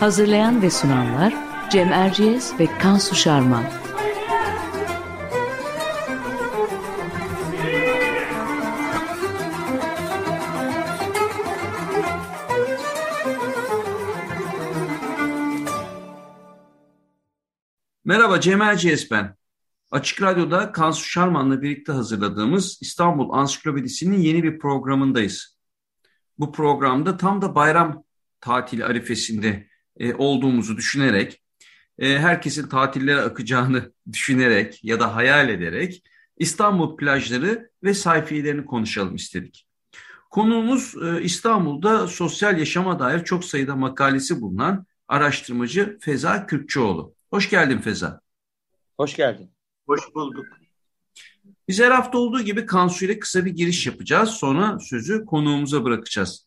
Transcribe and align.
Hazırlayan 0.00 0.62
ve 0.62 0.70
sunanlar 0.70 1.34
Cem 1.70 1.92
Erciyes 1.92 2.58
ve 2.58 2.78
Kansu 2.78 3.14
Şarman. 3.14 3.64
Merhaba 18.04 18.40
Cem 18.40 18.62
Erciyes 18.62 19.10
ben. 19.10 19.36
Açık 19.90 20.22
Radyo'da 20.22 20.72
Kansu 20.72 21.04
Şarman'la 21.04 21.62
birlikte 21.62 21.92
hazırladığımız 21.92 22.78
İstanbul 22.80 23.32
Ansiklopedisi'nin 23.32 24.18
yeni 24.18 24.42
bir 24.42 24.58
programındayız. 24.58 25.58
Bu 26.38 26.52
programda 26.52 27.16
tam 27.16 27.42
da 27.42 27.54
bayram 27.54 28.04
tatili 28.40 28.84
arifesinde 28.84 29.69
e, 30.00 30.14
olduğumuzu 30.14 30.76
düşünerek, 30.76 31.42
e, 31.98 32.18
herkesin 32.18 32.68
tatillere 32.68 33.20
akacağını 33.20 33.92
düşünerek 34.12 34.84
ya 34.84 35.00
da 35.00 35.14
hayal 35.16 35.48
ederek 35.48 36.02
İstanbul 36.36 36.96
plajları 36.96 37.70
ve 37.82 37.94
sayfiyelerini 37.94 38.66
konuşalım 38.66 39.14
istedik. 39.14 39.66
Konuğumuz 40.30 40.94
e, 41.02 41.22
İstanbul'da 41.22 42.06
sosyal 42.06 42.58
yaşama 42.58 42.98
dair 42.98 43.24
çok 43.24 43.44
sayıda 43.44 43.76
makalesi 43.76 44.40
bulunan 44.40 44.86
araştırmacı 45.08 45.98
Feza 46.00 46.46
Kürkçüoğlu. 46.46 47.14
Hoş 47.30 47.50
geldin 47.50 47.78
Feza. 47.78 48.20
Hoş 48.96 49.16
geldin. 49.16 49.50
Hoş 49.86 50.00
bulduk. 50.14 50.46
Biz 51.68 51.80
her 51.80 51.90
hafta 51.90 52.18
olduğu 52.18 52.42
gibi 52.42 52.66
Kansu 52.66 53.04
ile 53.04 53.18
kısa 53.18 53.44
bir 53.44 53.50
giriş 53.50 53.86
yapacağız. 53.86 54.30
Sonra 54.30 54.78
sözü 54.78 55.24
konuğumuza 55.24 55.84
bırakacağız. 55.84 56.46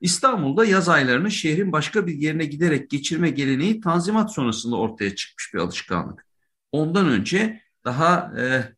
İstanbul'da 0.00 0.64
yaz 0.64 0.88
aylarını 0.88 1.30
şehrin 1.30 1.72
başka 1.72 2.06
bir 2.06 2.14
yerine 2.14 2.44
giderek 2.44 2.90
geçirme 2.90 3.30
geleneği 3.30 3.80
Tanzimat 3.80 4.34
sonrasında 4.34 4.76
ortaya 4.76 5.14
çıkmış 5.14 5.54
bir 5.54 5.58
alışkanlık. 5.58 6.26
Ondan 6.72 7.08
önce 7.08 7.60
daha 7.84 8.32
e, 8.40 8.72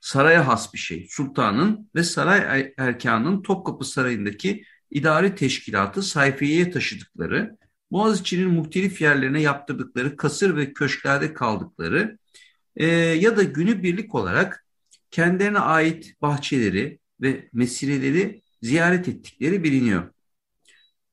saraya 0.00 0.46
has 0.46 0.74
bir 0.74 0.78
şey. 0.78 1.06
Sultanın 1.10 1.90
ve 1.94 2.02
saray 2.02 2.38
er-, 2.38 2.72
erkanının 2.78 3.42
Topkapı 3.42 3.84
Sarayı'ndaki 3.84 4.64
idari 4.90 5.34
teşkilatı 5.34 6.02
sayfiyeye 6.02 6.70
taşıdıkları, 6.70 7.56
Boğaziçi'nin 7.90 8.50
muhtelif 8.50 9.00
yerlerine 9.00 9.40
yaptırdıkları 9.40 10.16
kasır 10.16 10.56
ve 10.56 10.72
köşklerde 10.72 11.34
kaldıkları 11.34 12.18
e, 12.76 12.86
ya 12.86 13.36
da 13.36 13.42
günübirlik 13.42 14.14
olarak 14.14 14.66
kendilerine 15.10 15.58
ait 15.58 16.22
bahçeleri 16.22 16.98
ve 17.20 17.48
mesireleri 17.52 18.42
ziyaret 18.62 19.08
ettikleri 19.08 19.64
biliniyor. 19.64 20.13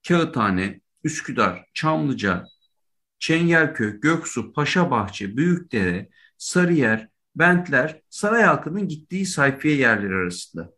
Kağıthane, 0.07 0.81
Üsküdar, 1.03 1.65
Çamlıca, 1.73 2.45
Çengelköy, 3.19 3.99
Göksu, 3.99 4.53
Paşabahçe, 4.53 5.37
Büyükdere, 5.37 6.09
Sarıyer, 6.37 7.07
Bentler 7.35 8.01
saray 8.09 8.43
halkının 8.43 8.87
gittiği 8.87 9.25
sayfiye 9.25 9.75
yerleri 9.75 10.15
arasında. 10.15 10.71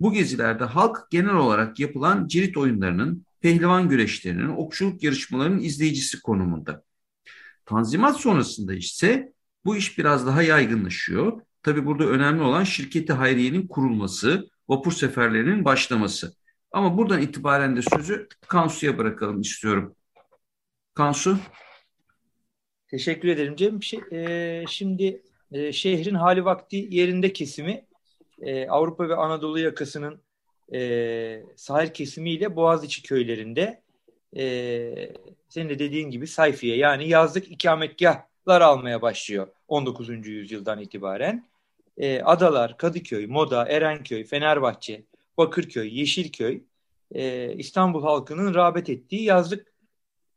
Bu 0.00 0.12
gezilerde 0.12 0.64
halk 0.64 1.06
genel 1.10 1.34
olarak 1.34 1.80
yapılan 1.80 2.26
cirit 2.26 2.56
oyunlarının, 2.56 3.26
pehlivan 3.40 3.88
güreşlerinin, 3.88 4.48
okçuluk 4.48 5.02
yarışmalarının 5.02 5.58
izleyicisi 5.58 6.22
konumunda. 6.22 6.84
Tanzimat 7.66 8.20
sonrasında 8.20 8.74
ise 8.74 9.32
bu 9.64 9.76
iş 9.76 9.98
biraz 9.98 10.26
daha 10.26 10.42
yaygınlaşıyor. 10.42 11.40
Tabi 11.62 11.86
burada 11.86 12.04
önemli 12.04 12.42
olan 12.42 12.64
şirketi 12.64 13.12
hayriyenin 13.12 13.66
kurulması, 13.66 14.48
vapur 14.68 14.92
seferlerinin 14.92 15.64
başlaması. 15.64 16.34
Ama 16.72 16.98
buradan 16.98 17.22
itibaren 17.22 17.76
de 17.76 17.82
sözü 17.82 18.28
Kansu'ya 18.48 18.98
bırakalım 18.98 19.40
istiyorum. 19.40 19.96
Kansu. 20.94 21.38
Teşekkür 22.88 23.28
ederim 23.28 23.56
Cem. 23.56 23.82
Şey, 23.82 24.00
e, 24.12 24.64
şimdi 24.68 25.22
e, 25.52 25.72
şehrin 25.72 26.14
hali 26.14 26.44
vakti 26.44 26.88
yerinde 26.90 27.32
kesimi 27.32 27.84
e, 28.42 28.68
Avrupa 28.68 29.08
ve 29.08 29.14
Anadolu 29.14 29.58
yakasının 29.58 30.22
e, 30.74 31.42
sahil 31.56 31.88
kesimiyle 31.88 32.56
Boğaziçi 32.56 33.02
köylerinde 33.02 33.82
e, 34.36 35.12
senin 35.48 35.68
de 35.68 35.78
dediğin 35.78 36.10
gibi 36.10 36.26
sayfiye 36.26 36.76
yani 36.76 37.08
yazlık 37.08 37.50
ikametgahlar 37.50 38.60
almaya 38.60 39.02
başlıyor 39.02 39.48
19. 39.68 40.26
yüzyıldan 40.26 40.80
itibaren. 40.80 41.48
E, 41.98 42.22
Adalar, 42.22 42.76
Kadıköy, 42.76 43.26
Moda, 43.26 43.68
Erenköy, 43.68 44.24
Fenerbahçe, 44.24 45.02
Bakırköy, 45.38 45.98
Yeşilköy 45.98 46.62
e, 47.14 47.52
İstanbul 47.54 48.02
halkının 48.02 48.54
rağbet 48.54 48.90
ettiği 48.90 49.24
yazlık 49.24 49.72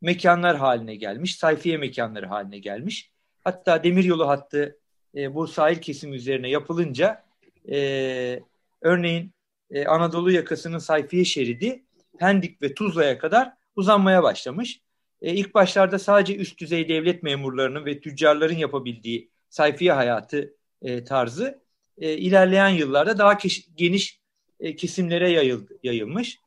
mekanlar 0.01 0.57
haline 0.57 0.95
gelmiş, 0.95 1.35
sayfiye 1.35 1.77
mekanları 1.77 2.25
haline 2.25 2.59
gelmiş. 2.59 3.11
Hatta 3.43 3.83
demiryolu 3.83 4.27
hattı 4.27 4.79
e, 5.15 5.35
bu 5.35 5.47
sahil 5.47 5.81
kesim 5.81 6.13
üzerine 6.13 6.49
yapılınca 6.49 7.25
e, 7.71 8.39
örneğin 8.81 9.31
e, 9.71 9.85
Anadolu 9.85 10.31
yakasının 10.31 10.77
sayfiye 10.77 11.25
şeridi 11.25 11.83
Pendik 12.19 12.61
ve 12.61 12.73
Tuzla'ya 12.73 13.17
kadar 13.17 13.53
uzanmaya 13.75 14.23
başlamış. 14.23 14.81
E, 15.21 15.33
ilk 15.33 15.53
başlarda 15.53 15.99
sadece 15.99 16.35
üst 16.35 16.59
düzey 16.59 16.89
devlet 16.89 17.23
memurlarının 17.23 17.85
ve 17.85 17.99
tüccarların 17.99 18.57
yapabildiği 18.57 19.29
sayfiye 19.49 19.91
hayatı 19.91 20.55
e, 20.81 21.03
tarzı 21.03 21.61
e, 21.97 22.17
ilerleyen 22.17 22.69
yıllarda 22.69 23.17
daha 23.17 23.37
geniş 23.75 24.19
e, 24.59 24.75
kesimlere 24.75 25.31
yayıldı, 25.31 25.79
yayılmış. 25.83 26.39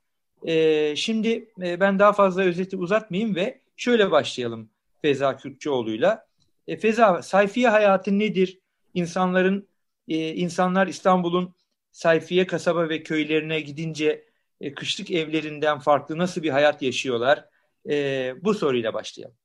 E, 0.46 0.96
şimdi 0.96 1.50
e, 1.62 1.80
ben 1.80 1.98
daha 1.98 2.12
fazla 2.12 2.42
özeti 2.42 2.76
uzatmayayım 2.76 3.34
ve 3.34 3.60
şöyle 3.76 4.10
başlayalım 4.10 4.70
Feza 5.02 5.36
Kürkçüoğlu'yla. 5.36 6.26
E, 6.66 6.76
Feza, 6.76 7.22
sayfiye 7.22 7.69
hayatı 7.69 8.19
nedir? 8.19 8.58
İnsanların, 8.94 9.69
e, 10.08 10.34
insanlar 10.34 10.86
İstanbul'un 10.86 11.54
sayfiye 11.92 12.46
kasaba 12.46 12.88
ve 12.88 13.02
köylerine 13.02 13.60
gidince 13.60 14.28
e, 14.60 14.75
kışlık 14.75 15.10
evlerinden 15.10 15.78
farklı 15.78 16.19
nasıl 16.19 16.42
bir 16.42 16.50
hayat 16.50 16.82
yaşıyorlar? 16.82 17.44
E, 17.88 18.34
bu 18.42 18.54
soruyla 18.54 18.94
başlayalım. 18.94 19.36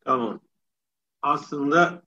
Tamam. 0.00 0.40
Aslında 1.22 2.02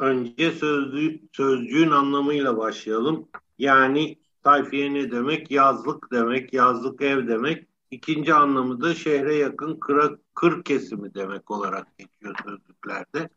önce 0.00 0.52
sözlü, 0.52 1.20
sözcüğün 1.32 1.90
anlamıyla 1.90 2.56
başlayalım. 2.56 3.28
Yani 3.58 4.18
Sayfiye 4.46 4.94
ne 4.94 5.10
demek? 5.10 5.50
Yazlık 5.50 6.12
demek, 6.12 6.52
yazlık 6.52 7.02
ev 7.02 7.28
demek. 7.28 7.68
İkinci 7.90 8.34
anlamı 8.34 8.80
da 8.80 8.94
şehre 8.94 9.34
yakın 9.34 9.76
kıra, 9.76 10.10
kır 10.34 10.64
kesimi 10.64 11.14
demek 11.14 11.50
olarak 11.50 11.98
geçiyor 11.98 12.34
sözlüklerde. 12.44 13.28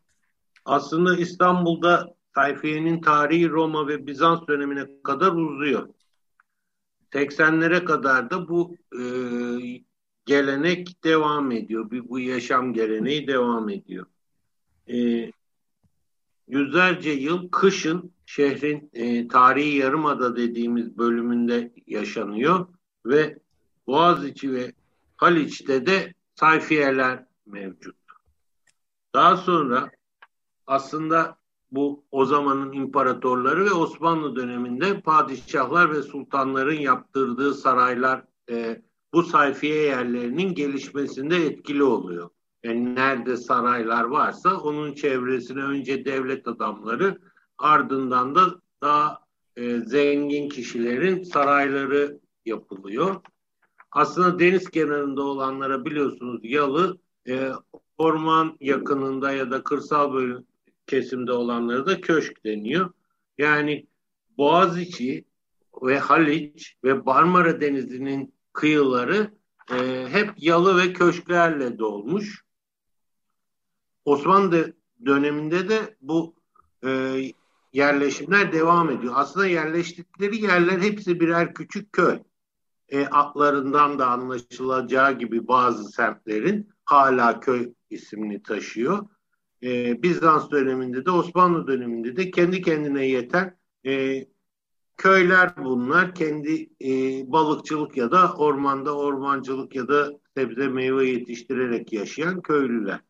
Aslında 0.64 1.16
İstanbul'da 1.16 2.14
sayfiyenin 2.34 3.00
tarihi 3.00 3.48
Roma 3.48 3.88
ve 3.88 4.06
Bizans 4.06 4.40
dönemine 4.48 5.02
kadar 5.02 5.32
uzuyor. 5.32 5.88
80'lere 7.12 7.84
kadar 7.84 8.30
da 8.30 8.48
bu 8.48 8.76
e, 8.92 9.02
gelenek 10.26 11.04
devam 11.04 11.50
ediyor. 11.50 11.90
Bu, 11.90 12.08
bu 12.08 12.18
yaşam 12.18 12.72
geleneği 12.72 13.26
devam 13.26 13.68
ediyor. 13.68 14.06
E, 14.88 15.30
yüzlerce 16.50 17.10
yıl 17.10 17.48
kışın 17.48 18.12
şehrin 18.26 18.90
e, 18.92 19.28
tarihi 19.28 19.76
yarımada 19.76 20.36
dediğimiz 20.36 20.98
bölümünde 20.98 21.72
yaşanıyor 21.86 22.66
ve 23.06 23.38
Boğaziçi 23.86 24.52
ve 24.52 24.72
Haliç'te 25.16 25.86
de 25.86 26.14
sayfiyeler 26.34 27.24
mevcut. 27.46 27.96
Daha 29.14 29.36
sonra 29.36 29.90
aslında 30.66 31.38
bu 31.70 32.04
o 32.10 32.24
zamanın 32.24 32.72
imparatorları 32.72 33.64
ve 33.64 33.72
Osmanlı 33.72 34.36
döneminde 34.36 35.00
padişahlar 35.00 35.92
ve 35.92 36.02
sultanların 36.02 36.80
yaptırdığı 36.80 37.54
saraylar 37.54 38.24
e, 38.50 38.82
bu 39.12 39.22
sayfiye 39.22 39.82
yerlerinin 39.82 40.54
gelişmesinde 40.54 41.36
etkili 41.36 41.82
oluyor. 41.82 42.30
Yani 42.64 42.94
nerede 42.94 43.36
saraylar 43.36 44.04
varsa 44.04 44.56
onun 44.60 44.94
çevresine 44.94 45.62
önce 45.62 46.04
devlet 46.04 46.48
adamları 46.48 47.18
ardından 47.58 48.34
da 48.34 48.60
daha 48.82 49.18
e, 49.56 49.80
zengin 49.80 50.48
kişilerin 50.48 51.22
sarayları 51.22 52.20
yapılıyor. 52.46 53.16
Aslında 53.92 54.38
deniz 54.38 54.70
kenarında 54.70 55.22
olanlara 55.22 55.84
biliyorsunuz 55.84 56.40
yalı 56.42 56.98
e, 57.28 57.50
orman 57.98 58.56
yakınında 58.60 59.32
ya 59.32 59.50
da 59.50 59.62
kırsal 59.62 60.12
bölüm 60.12 60.46
kesimde 60.86 61.32
olanlara 61.32 61.86
da 61.86 62.00
köşk 62.00 62.44
deniyor. 62.44 62.90
Yani 63.38 63.86
Boğaziçi 64.38 65.24
ve 65.82 65.98
Haliç 65.98 66.76
ve 66.84 66.94
Marmara 66.94 67.60
Denizi'nin 67.60 68.34
kıyıları 68.52 69.30
e, 69.72 70.06
hep 70.10 70.30
yalı 70.36 70.82
ve 70.82 70.92
köşklerle 70.92 71.78
dolmuş. 71.78 72.44
Osmanlı 74.04 74.72
döneminde 75.06 75.68
de 75.68 75.96
bu 76.00 76.34
e, 76.84 77.20
yerleşimler 77.72 78.52
devam 78.52 78.90
ediyor. 78.90 79.12
Aslında 79.16 79.46
yerleştikleri 79.46 80.42
yerler 80.42 80.78
hepsi 80.78 81.20
birer 81.20 81.54
küçük 81.54 81.92
köy. 81.92 82.18
E, 82.88 83.06
atlarından 83.06 83.98
da 83.98 84.06
anlaşılacağı 84.06 85.18
gibi 85.18 85.48
bazı 85.48 85.84
semtlerin 85.84 86.68
hala 86.84 87.40
köy 87.40 87.72
ismini 87.90 88.42
taşıyor. 88.42 89.06
E, 89.62 90.02
Bizans 90.02 90.50
döneminde 90.50 91.04
de 91.04 91.10
Osmanlı 91.10 91.66
döneminde 91.66 92.16
de 92.16 92.30
kendi 92.30 92.62
kendine 92.62 93.06
yeten 93.06 93.58
e, 93.86 94.24
köyler 94.96 95.56
bunlar. 95.56 96.14
Kendi 96.14 96.70
e, 96.84 96.88
balıkçılık 97.32 97.96
ya 97.96 98.10
da 98.10 98.34
ormanda 98.34 98.96
ormancılık 98.96 99.74
ya 99.76 99.88
da 99.88 100.12
sebze 100.36 100.68
meyve 100.68 101.08
yetiştirerek 101.08 101.92
yaşayan 101.92 102.40
köylüler. 102.40 103.00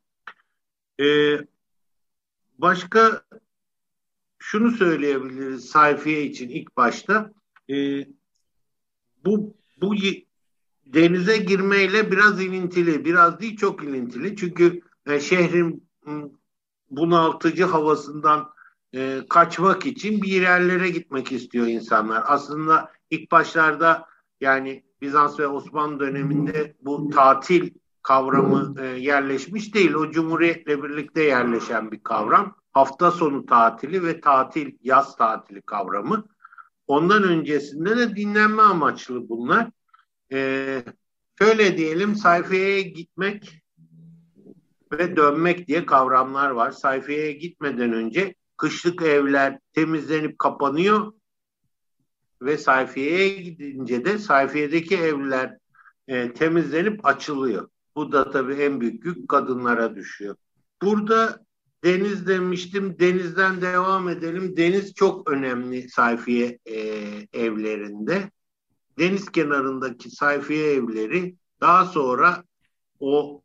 E, 1.00 1.38
başka 2.58 3.22
şunu 4.38 4.70
söyleyebiliriz 4.70 5.64
sayfiye 5.64 6.22
için 6.22 6.48
ilk 6.48 6.76
başta. 6.76 7.32
E, 7.70 8.06
bu 9.24 9.56
bu 9.80 9.94
denize 10.86 11.36
girmeyle 11.36 12.10
biraz 12.10 12.40
ilintili, 12.40 13.04
biraz 13.04 13.40
değil 13.40 13.56
çok 13.56 13.84
ilintili. 13.84 14.36
Çünkü 14.36 14.80
e, 15.06 15.20
şehrin 15.20 15.88
bunaltıcı 16.90 17.64
havasından 17.64 18.50
e, 18.94 19.20
kaçmak 19.28 19.86
için 19.86 20.22
bir 20.22 20.42
yerlere 20.42 20.90
gitmek 20.90 21.32
istiyor 21.32 21.66
insanlar. 21.66 22.22
Aslında 22.26 22.92
ilk 23.10 23.30
başlarda 23.30 24.06
yani 24.40 24.84
Bizans 25.02 25.40
ve 25.40 25.46
Osmanlı 25.46 26.00
döneminde 26.00 26.76
bu 26.80 27.10
tatil 27.10 27.70
kavramı 28.02 28.74
e, 28.80 28.86
yerleşmiş 28.86 29.74
değil. 29.74 29.94
O 29.94 30.10
cumhuriyetle 30.10 30.82
birlikte 30.82 31.22
yerleşen 31.22 31.92
bir 31.92 32.02
kavram. 32.02 32.56
Hafta 32.72 33.10
sonu 33.10 33.46
tatili 33.46 34.04
ve 34.04 34.20
tatil, 34.20 34.72
yaz 34.82 35.16
tatili 35.16 35.62
kavramı. 35.62 36.24
Ondan 36.86 37.22
öncesinde 37.22 37.96
de 37.96 38.16
dinlenme 38.16 38.62
amaçlı 38.62 39.28
bunlar. 39.28 39.70
Ee, 40.32 40.84
şöyle 41.38 41.76
diyelim 41.76 42.16
sayfaya 42.16 42.80
gitmek 42.80 43.62
ve 44.92 45.16
dönmek 45.16 45.68
diye 45.68 45.86
kavramlar 45.86 46.50
var. 46.50 46.70
Sayfaya 46.70 47.30
gitmeden 47.30 47.92
önce 47.92 48.34
kışlık 48.56 49.02
evler 49.02 49.58
temizlenip 49.72 50.38
kapanıyor 50.38 51.12
ve 52.42 52.58
sayfiyeye 52.58 53.28
gidince 53.28 54.04
de 54.04 54.18
sayfiyedeki 54.18 54.96
evler 54.96 55.56
e, 56.08 56.32
temizlenip 56.32 57.06
açılıyor. 57.06 57.68
Bu 57.96 58.12
da 58.12 58.30
tabii 58.30 58.54
en 58.54 58.80
büyük 58.80 59.04
yük 59.04 59.28
kadınlara 59.28 59.96
düşüyor. 59.96 60.36
Burada 60.82 61.44
deniz 61.84 62.26
demiştim. 62.26 62.98
Denizden 62.98 63.62
devam 63.62 64.08
edelim. 64.08 64.56
Deniz 64.56 64.94
çok 64.94 65.30
önemli 65.30 65.88
sayfiye 65.88 66.58
e, 66.66 66.78
evlerinde. 67.32 68.30
Deniz 68.98 69.30
kenarındaki 69.30 70.10
sayfiye 70.10 70.72
evleri 70.72 71.36
daha 71.60 71.84
sonra 71.84 72.44
o 73.00 73.42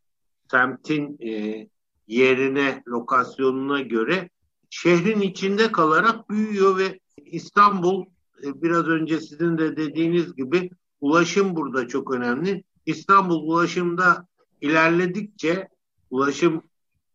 semtin 0.52 1.18
e, 1.20 1.68
yerine, 2.08 2.84
lokasyonuna 2.88 3.82
göre 3.82 4.30
şehrin 4.70 5.22
içinde 5.22 5.72
kalarak 5.72 6.30
büyüyor 6.30 6.78
ve 6.78 7.00
İstanbul 7.18 8.06
e, 8.44 8.62
biraz 8.62 8.88
önce 8.88 9.22
sizin 9.22 9.58
de 9.58 9.78
dediğiniz 9.78 10.36
gibi 10.36 10.70
ulaşım 11.02 11.56
burada 11.56 11.88
çok 11.88 12.14
önemli. 12.14 12.64
İstanbul 12.86 13.48
ulaşımda 13.48 14.28
ilerledikçe, 14.66 15.70
ulaşım 16.10 16.64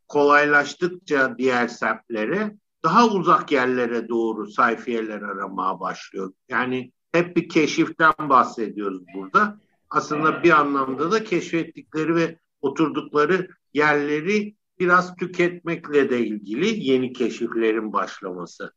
kolaylaştıkça 0.08 1.38
diğer 1.38 1.68
semtlere 1.68 2.56
daha 2.84 3.08
uzak 3.08 3.52
yerlere 3.52 4.08
doğru 4.08 4.46
sayfiyeler 4.46 5.22
aramaya 5.22 5.80
başlıyor. 5.80 6.32
Yani 6.48 6.92
hep 7.12 7.36
bir 7.36 7.48
keşiften 7.48 8.14
bahsediyoruz 8.18 9.02
burada. 9.14 9.60
Aslında 9.90 10.42
bir 10.42 10.50
anlamda 10.50 11.12
da 11.12 11.24
keşfettikleri 11.24 12.14
ve 12.14 12.38
oturdukları 12.62 13.48
yerleri 13.74 14.54
biraz 14.78 15.16
tüketmekle 15.16 16.10
de 16.10 16.26
ilgili 16.26 16.90
yeni 16.90 17.12
keşiflerin 17.12 17.92
başlaması. 17.92 18.72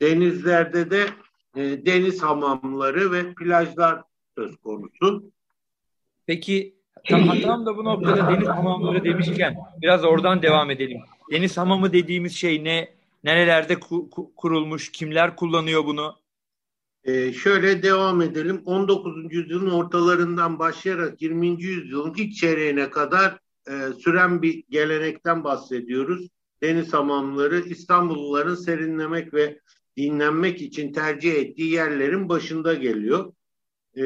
Denizlerde 0.00 0.90
de 0.90 1.06
e, 1.56 1.86
deniz 1.86 2.22
hamamları 2.22 3.12
ve 3.12 3.34
plajlar 3.34 4.02
söz 4.38 4.56
konusu. 4.56 5.32
Peki 6.26 6.81
tam, 7.08 7.40
tam 7.40 7.66
da 7.66 7.76
bu 7.76 7.84
noktada 7.84 8.30
deniz 8.30 8.48
hamamları 8.48 9.04
demişken 9.04 9.56
biraz 9.82 10.04
oradan 10.04 10.42
devam 10.42 10.70
edelim. 10.70 11.00
Deniz 11.32 11.56
hamamı 11.56 11.92
dediğimiz 11.92 12.36
şey 12.36 12.64
ne? 12.64 12.94
Nerelerde 13.24 13.80
ku, 13.80 14.10
ku, 14.10 14.32
kurulmuş? 14.36 14.92
Kimler 14.92 15.36
kullanıyor 15.36 15.84
bunu? 15.84 16.16
Ee, 17.04 17.32
şöyle 17.32 17.82
devam 17.82 18.22
edelim. 18.22 18.62
19. 18.64 19.32
yüzyılın 19.32 19.70
ortalarından 19.70 20.58
başlayarak 20.58 21.22
20. 21.22 21.62
yüzyılın 21.62 22.14
ilk 22.16 22.34
çeyreğine 22.34 22.90
kadar 22.90 23.38
e, 23.68 23.72
süren 23.92 24.42
bir 24.42 24.64
gelenekten 24.70 25.44
bahsediyoruz. 25.44 26.28
Deniz 26.62 26.92
hamamları 26.92 27.60
İstanbulluların 27.60 28.54
serinlemek 28.54 29.34
ve 29.34 29.58
dinlenmek 29.96 30.62
için 30.62 30.92
tercih 30.92 31.34
ettiği 31.34 31.72
yerlerin 31.72 32.28
başında 32.28 32.74
geliyor. 32.74 33.32
E, 33.98 34.02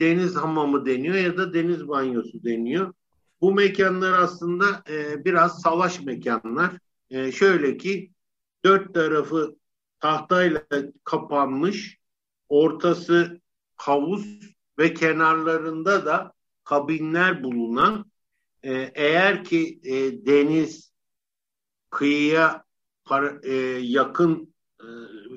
deniz 0.00 0.36
hamamı 0.36 0.86
deniyor 0.86 1.14
ya 1.14 1.36
da 1.36 1.54
deniz 1.54 1.88
banyosu 1.88 2.44
deniyor. 2.44 2.94
Bu 3.40 3.54
mekanlar 3.54 4.12
aslında 4.12 4.82
e, 4.88 5.24
biraz 5.24 5.62
savaş 5.62 6.00
mekanlar. 6.00 6.78
E, 7.10 7.32
şöyle 7.32 7.76
ki 7.76 8.10
dört 8.64 8.94
tarafı 8.94 9.56
tahtayla 10.00 10.66
kapanmış, 11.04 11.98
ortası 12.48 13.40
havuz 13.76 14.40
ve 14.78 14.94
kenarlarında 14.94 16.06
da 16.06 16.32
kabinler 16.64 17.44
bulunan 17.44 18.10
e, 18.62 18.72
eğer 18.94 19.44
ki 19.44 19.80
e, 19.84 20.26
deniz 20.26 20.92
kıyıya 21.90 22.64
para, 23.04 23.40
e, 23.42 23.54
yakın 23.80 24.54
e, 24.80 24.86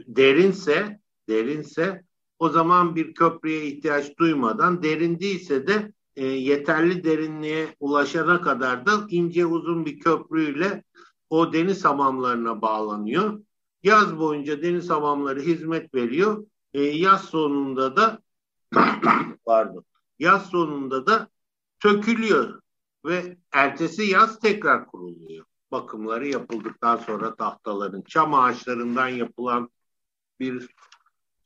derinse 0.07 0.99
derinse 1.29 2.03
o 2.43 2.49
zaman 2.49 2.95
bir 2.95 3.13
köprüye 3.13 3.65
ihtiyaç 3.65 4.17
duymadan 4.17 4.83
derin 4.83 5.19
değilse 5.19 5.67
de 5.67 5.93
e, 6.15 6.25
yeterli 6.25 7.03
derinliğe 7.03 7.75
ulaşana 7.79 8.41
kadar 8.41 8.85
da 8.85 8.91
ince 9.09 9.45
uzun 9.45 9.85
bir 9.85 9.99
köprüyle 9.99 10.83
o 11.29 11.53
deniz 11.53 11.85
hamamlarına 11.85 12.61
bağlanıyor. 12.61 13.41
Yaz 13.83 14.17
boyunca 14.17 14.61
deniz 14.61 14.89
hamamları 14.89 15.39
hizmet 15.39 15.95
veriyor. 15.95 16.45
E, 16.73 16.81
yaz 16.81 17.25
sonunda 17.25 17.95
da 17.95 18.19
pardon 19.45 19.85
yaz 20.19 20.45
sonunda 20.45 21.05
da 21.07 21.27
sökülüyor 21.81 22.61
ve 23.05 23.37
ertesi 23.51 24.03
yaz 24.03 24.39
tekrar 24.39 24.87
kuruluyor. 24.87 25.45
Bakımları 25.71 26.27
yapıldıktan 26.27 26.97
sonra 26.97 27.35
tahtaların 27.35 28.01
çam 28.01 28.33
ağaçlarından 28.33 29.07
yapılan 29.07 29.69
bir 30.39 30.69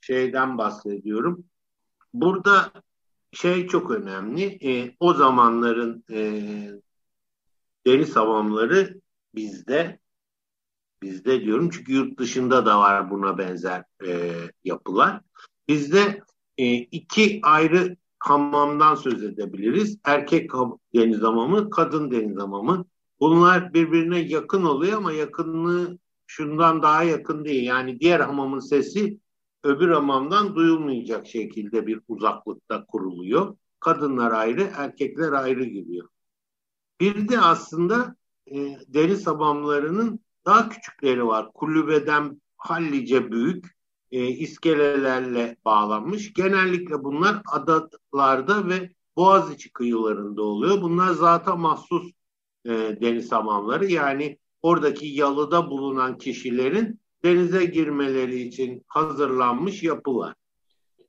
şeyden 0.07 0.57
bahsediyorum. 0.57 1.45
Burada 2.13 2.71
şey 3.31 3.67
çok 3.67 3.91
önemli. 3.91 4.43
E, 4.43 4.95
o 4.99 5.13
zamanların 5.13 6.03
e, 6.11 6.19
deniz 7.87 8.15
hamamları 8.15 9.01
bizde 9.35 9.99
bizde 11.01 11.41
diyorum 11.41 11.69
çünkü 11.69 11.93
yurt 11.93 12.19
dışında 12.19 12.65
da 12.65 12.79
var 12.79 13.11
buna 13.11 13.37
benzer 13.37 13.83
e, 14.07 14.33
yapılar. 14.63 15.21
Bizde 15.67 16.21
e, 16.57 16.73
iki 16.75 17.39
ayrı 17.43 17.97
hamamdan 18.19 18.95
söz 18.95 19.23
edebiliriz. 19.23 19.97
Erkek 20.03 20.51
deniz 20.95 21.21
hamamı, 21.21 21.69
kadın 21.69 22.11
deniz 22.11 22.37
hamamı. 22.37 22.85
Bunlar 23.19 23.73
birbirine 23.73 24.19
yakın 24.19 24.63
oluyor 24.63 24.97
ama 24.97 25.11
yakınlığı 25.11 25.97
şundan 26.27 26.81
daha 26.81 27.03
yakın 27.03 27.45
değil. 27.45 27.63
Yani 27.63 27.99
diğer 27.99 28.19
hamamın 28.19 28.59
sesi 28.59 29.19
öbür 29.67 29.89
hamamdan 29.89 30.55
duyulmayacak 30.55 31.27
şekilde 31.27 31.87
bir 31.87 32.01
uzaklıkta 32.07 32.85
kuruluyor. 32.85 33.57
Kadınlar 33.79 34.31
ayrı, 34.31 34.71
erkekler 34.77 35.31
ayrı 35.31 35.63
giriyor. 35.63 36.09
Bir 36.99 37.29
de 37.29 37.39
aslında 37.39 38.15
e, 38.51 38.55
deniz 38.87 39.27
hamamlarının 39.27 40.19
daha 40.45 40.69
küçükleri 40.69 41.27
var. 41.27 41.53
Kulübeden 41.53 42.41
hallice 42.57 43.31
büyük. 43.31 43.77
e, 44.11 44.27
iskelelerle 44.27 45.57
bağlanmış. 45.65 46.33
Genellikle 46.33 47.03
bunlar 47.03 47.41
adalarda 47.51 48.69
ve 48.69 48.91
Boğaziçi 49.15 49.73
kıyılarında 49.73 50.41
oluyor. 50.41 50.81
Bunlar 50.81 51.13
zaten 51.13 51.59
mahsus 51.59 52.11
e, 52.65 52.71
deniz 53.01 53.31
hamamları. 53.31 53.85
Yani 53.85 54.37
oradaki 54.61 55.07
yalıda 55.07 55.69
bulunan 55.69 56.17
kişilerin 56.17 56.99
denize 57.23 57.65
girmeleri 57.65 58.41
için 58.41 58.83
hazırlanmış 58.87 59.83
yapılar. 59.83 60.33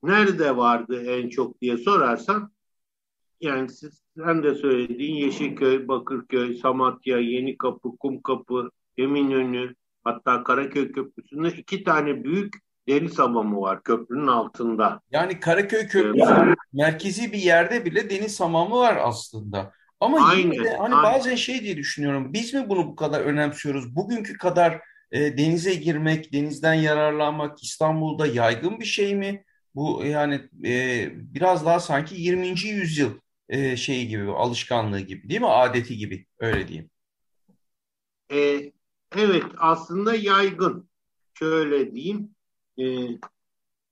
Nerede 0.03 0.57
vardı 0.57 1.05
en 1.07 1.29
çok 1.29 1.61
diye 1.61 1.77
sorarsan 1.77 2.53
yani 3.41 3.69
siz, 3.69 4.03
sen 4.17 4.43
de 4.43 4.55
söylediğin 4.55 5.15
Yeşilköy, 5.15 5.88
Bakırköy, 5.88 6.59
Samatya, 6.59 7.19
Yenikapı, 7.19 7.97
Kumkapı, 7.97 8.71
Eminönü 8.97 9.75
hatta 10.05 10.45
Karaköy 10.45 10.93
Köprüsü'nde 10.93 11.49
iki 11.49 11.85
tane 11.85 12.25
büyük 12.25 12.55
deniz 12.88 13.19
hamamı 13.19 13.61
var 13.61 13.83
köprünün 13.83 14.27
altında. 14.27 15.00
Yani 15.11 15.41
Karaköy 15.41 15.88
Köprüsü 15.88 16.35
evet. 16.45 16.57
merkezi 16.73 17.33
bir 17.33 17.38
yerde 17.38 17.85
bile 17.85 18.11
deniz 18.11 18.41
hamamı 18.41 18.77
var 18.77 18.99
aslında. 19.03 19.73
Ama 20.00 20.29
aynen, 20.29 20.53
yine 20.53 20.65
de 20.65 20.77
hani 20.77 20.95
aynen. 20.95 21.15
bazen 21.15 21.35
şey 21.35 21.62
diye 21.62 21.77
düşünüyorum. 21.77 22.33
Biz 22.33 22.55
mi 22.55 22.69
bunu 22.69 22.87
bu 22.87 22.97
kadar 22.97 23.21
önemsiyoruz? 23.21 23.97
Bugünkü 23.97 24.38
kadar 24.38 24.81
e, 25.12 25.38
denize 25.38 25.75
girmek, 25.75 26.33
denizden 26.33 26.75
yararlanmak 26.75 27.62
İstanbul'da 27.62 28.27
yaygın 28.27 28.81
bir 28.81 28.85
şey 28.85 29.15
mi? 29.15 29.45
Bu 29.75 30.05
yani 30.05 30.49
e, 30.65 31.09
biraz 31.15 31.67
daha 31.67 31.81
sanki 31.81 32.15
20. 32.21 32.49
yüzyıl 32.69 33.11
e, 33.49 33.77
şeyi 33.77 34.09
gibi, 34.09 34.31
alışkanlığı 34.31 35.00
gibi 35.00 35.29
değil 35.29 35.41
mi? 35.41 35.47
Adeti 35.47 35.97
gibi 35.97 36.27
öyle 36.38 36.69
diyeyim. 36.69 36.91
E, 38.33 38.73
evet 39.17 39.45
aslında 39.59 40.15
yaygın. 40.15 40.88
Şöyle 41.35 41.95
diyeyim. 41.95 42.31
E, 42.81 42.85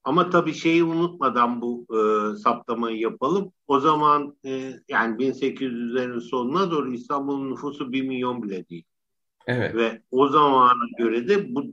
ama 0.04 0.30
tabii 0.30 0.54
şeyi 0.54 0.84
unutmadan 0.84 1.60
bu 1.60 1.86
e, 1.90 2.36
saptamayı 2.36 2.98
yapalım. 2.98 3.52
O 3.66 3.80
zaman 3.80 4.36
e, 4.44 4.72
yani 4.88 5.16
1800'lerin 5.18 6.20
sonuna 6.20 6.70
doğru 6.70 6.94
İstanbul'un 6.94 7.50
nüfusu 7.50 7.92
1 7.92 8.02
milyon 8.02 8.42
bile 8.42 8.68
değil. 8.68 8.84
Evet. 9.46 9.74
Ve 9.74 10.02
o 10.10 10.28
zamana 10.28 10.88
göre 10.98 11.28
de 11.28 11.54
bu 11.54 11.72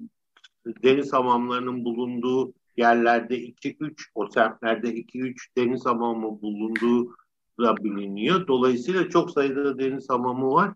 deniz 0.66 1.14
hamamlarının 1.14 1.86
bulunduğu 1.86 2.54
yerlerde 2.78 3.40
2-3, 3.40 4.04
o 4.16 4.28
semtlerde 4.28 4.96
2-3 4.96 5.36
deniz 5.58 5.86
hamamı 5.86 6.42
bulunduğu 6.42 7.16
da 7.60 7.78
biliniyor. 7.78 8.48
Dolayısıyla 8.48 9.10
çok 9.10 9.32
sayıda 9.32 9.80
deniz 9.80 10.10
hamamı 10.10 10.52
var. 10.52 10.74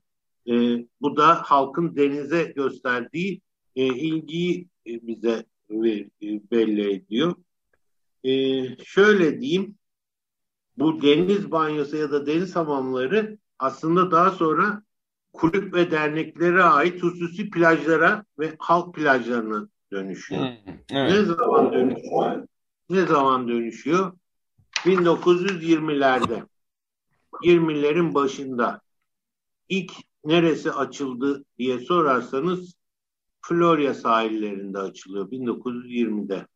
E, 0.48 0.54
bu 1.01 1.18
da 1.18 1.36
halkın 1.36 1.96
denize 1.96 2.44
gösterdiği 2.44 3.42
e, 3.75 3.86
ilgiyi 3.86 4.68
e, 4.88 5.08
bize 5.08 5.46
e, 5.72 6.08
belli 6.51 6.94
ediyor. 6.94 7.36
E, 8.24 8.63
şöyle 8.86 9.42
diyeyim, 9.42 9.75
bu 10.77 11.01
deniz 11.01 11.51
banyosu 11.51 11.98
ya 11.98 12.12
da 12.12 12.25
deniz 12.25 12.56
hamamları 12.56 13.38
aslında 13.60 14.12
daha 14.12 14.32
sonra 14.32 14.84
kulüp 15.34 15.74
ve 15.74 15.92
derneklere 15.92 16.64
ait 16.64 17.04
hususi 17.04 17.50
plajlara 17.50 18.26
ve 18.40 18.56
halk 18.60 18.96
plajlarına 18.96 19.70
dönüşüyor. 19.92 20.42
Hmm, 20.42 20.74
evet. 20.90 21.12
Ne 21.12 21.22
zaman 21.22 21.74
dönüşüyor? 21.74 22.48
Ne 22.90 23.06
zaman 23.06 23.48
dönüşüyor? 23.48 24.12
1920'lerde. 24.86 26.44
20'lerin 27.44 28.14
başında. 28.14 28.82
İlk 29.70 29.92
neresi 30.26 30.72
açıldı 30.72 31.46
diye 31.58 31.80
sorarsanız 31.80 32.74
Florya 33.42 33.94
sahillerinde 33.94 34.80
açılıyor 34.80 35.32
1920'de. 35.32 36.48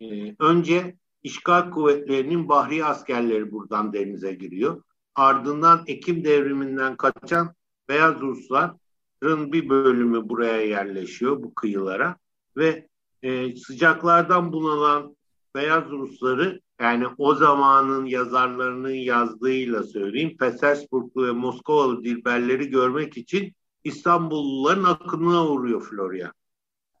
Ee, 0.00 0.34
önce 0.38 0.96
işgal 1.22 1.70
kuvvetlerinin 1.70 2.48
bahri 2.48 2.84
askerleri 2.84 3.52
buradan 3.52 3.92
denize 3.92 4.32
giriyor. 4.32 4.82
Ardından 5.14 5.84
Ekim 5.86 6.24
devriminden 6.24 6.96
kaçan 6.96 7.54
Beyaz 7.88 8.20
Rusların 8.20 9.52
bir 9.52 9.68
bölümü 9.68 10.28
buraya 10.28 10.60
yerleşiyor 10.60 11.42
bu 11.42 11.54
kıyılara 11.54 12.16
ve 12.56 12.88
e, 13.22 13.56
sıcaklardan 13.56 14.52
bunalan 14.52 15.16
Beyaz 15.54 15.90
Rusları 15.90 16.60
yani 16.80 17.06
o 17.18 17.34
zamanın 17.34 18.06
yazarlarının 18.06 18.90
yazdığıyla 18.90 19.82
söyleyeyim 19.82 20.36
Petersburglu 20.36 21.26
ve 21.26 21.32
Moskovalı 21.32 22.04
dilberleri 22.04 22.70
görmek 22.70 23.16
için 23.16 23.52
İstanbulluların 23.84 24.84
akınına 24.84 25.48
uğruyor 25.48 25.82
Florya. 25.82 26.32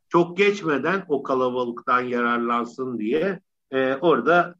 Çok 0.08 0.36
geçmeden 0.36 1.04
o 1.08 1.22
kalabalıktan 1.22 2.00
yararlansın 2.00 2.98
diye 2.98 3.40
e, 3.70 3.94
orada 3.94 4.54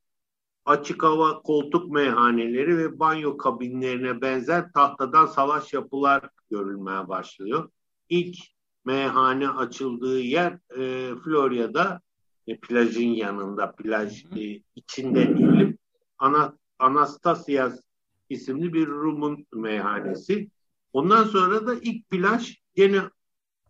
açık 0.68 1.02
hava 1.02 1.42
koltuk 1.42 1.90
meyhaneleri 1.90 2.78
ve 2.78 2.98
banyo 2.98 3.36
kabinlerine 3.36 4.20
benzer 4.20 4.72
tahtadan 4.72 5.26
salaş 5.26 5.72
yapılar 5.72 6.28
görülmeye 6.50 7.08
başlıyor. 7.08 7.70
İlk 8.08 8.36
meyhane 8.84 9.48
açıldığı 9.48 10.20
yer 10.20 10.58
e, 10.76 11.14
Florya'da 11.24 12.00
e, 12.46 12.60
plajın 12.60 13.08
yanında, 13.08 13.72
plaj 13.72 14.24
e, 14.24 14.62
içinde 14.76 15.38
diyelim. 15.38 15.78
Ana, 16.18 16.56
Anastasias 16.78 17.80
isimli 18.28 18.72
bir 18.72 18.86
Rum'un 18.86 19.46
meyhanesi. 19.52 20.50
Ondan 20.92 21.24
sonra 21.24 21.66
da 21.66 21.74
ilk 21.74 22.10
plaj 22.10 22.56
gene 22.74 23.02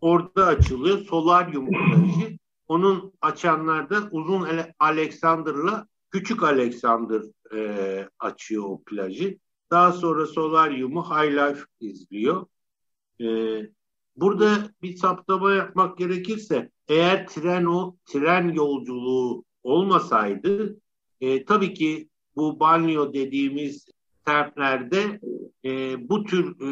orada 0.01 0.45
açılıyor. 0.45 0.97
Solaryum 0.97 1.67
plajı. 1.67 2.37
Onun 2.67 3.13
açanlar 3.21 3.89
da 3.89 4.09
Uzun 4.11 4.47
Alexander'la 4.79 5.87
Küçük 6.11 6.43
Alexander 6.43 7.21
e, 7.55 8.09
açıyor 8.19 8.63
o 8.63 8.83
plajı. 8.83 9.37
Daha 9.71 9.91
sonra 9.91 10.25
Solaryum'u 10.25 11.03
High 11.03 11.31
Life 11.31 11.65
izliyor. 11.79 12.45
E, 13.21 13.25
burada 14.15 14.69
bir 14.81 14.95
saptama 14.95 15.51
yapmak 15.51 15.97
gerekirse 15.97 16.69
eğer 16.87 17.27
tren 17.27 17.65
o 17.65 17.95
tren 18.05 18.49
yolculuğu 18.49 19.45
olmasaydı 19.63 20.77
e, 21.21 21.45
tabii 21.45 21.73
ki 21.73 22.09
bu 22.35 22.59
banyo 22.59 23.13
dediğimiz 23.13 23.85
semtlerde 24.27 25.19
e, 25.65 25.69
bu 26.09 26.23
tür 26.23 26.61
e, 26.61 26.69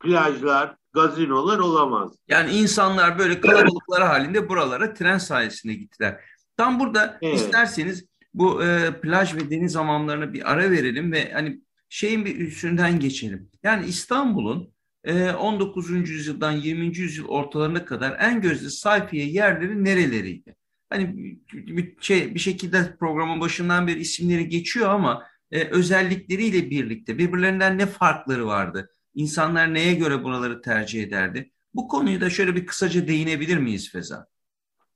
plajlar, 0.00 0.76
gazinolar 0.92 1.58
olamaz. 1.58 2.18
Yani 2.28 2.50
insanlar 2.50 3.18
böyle 3.18 3.40
kalabalıklar 3.40 4.02
halinde 4.02 4.48
buralara 4.48 4.94
tren 4.94 5.18
sayesinde 5.18 5.74
gittiler. 5.74 6.20
Tam 6.56 6.80
burada 6.80 7.18
evet. 7.22 7.36
isterseniz 7.36 8.04
bu 8.34 8.64
e, 8.64 9.00
plaj 9.00 9.34
ve 9.34 9.50
deniz 9.50 9.76
hamamlarına 9.76 10.32
bir 10.32 10.52
ara 10.52 10.70
verelim 10.70 11.12
ve 11.12 11.32
hani 11.32 11.60
şeyin 11.88 12.24
bir 12.24 12.36
üstünden 12.36 13.00
geçelim. 13.00 13.50
Yani 13.62 13.86
İstanbul'un 13.86 14.74
e, 15.04 15.30
19. 15.30 15.90
yüzyıldan 15.90 16.52
20. 16.52 16.98
yüzyıl 16.98 17.28
ortalarına 17.28 17.84
kadar 17.84 18.16
en 18.20 18.40
gözde 18.40 18.70
sayfiye 18.70 19.26
yerleri 19.26 19.84
nereleriydi? 19.84 20.56
Hani 20.90 21.16
bir 21.52 21.96
şey 22.00 22.34
bir 22.34 22.40
şekilde 22.40 22.96
programın 22.96 23.40
başından 23.40 23.86
beri 23.86 24.00
isimleri 24.00 24.48
geçiyor 24.48 24.88
ama 24.88 25.26
e, 25.50 25.64
özellikleriyle 25.64 26.70
birlikte 26.70 27.18
birbirlerinden 27.18 27.78
ne 27.78 27.86
farkları 27.86 28.46
vardı? 28.46 28.90
İnsanlar 29.14 29.74
neye 29.74 29.94
göre 29.94 30.24
buraları 30.24 30.62
tercih 30.62 31.02
ederdi? 31.02 31.52
Bu 31.74 31.88
konuyu 31.88 32.20
da 32.20 32.30
şöyle 32.30 32.56
bir 32.56 32.66
kısaca 32.66 33.08
değinebilir 33.08 33.58
miyiz 33.58 33.92
Feza? 33.92 34.26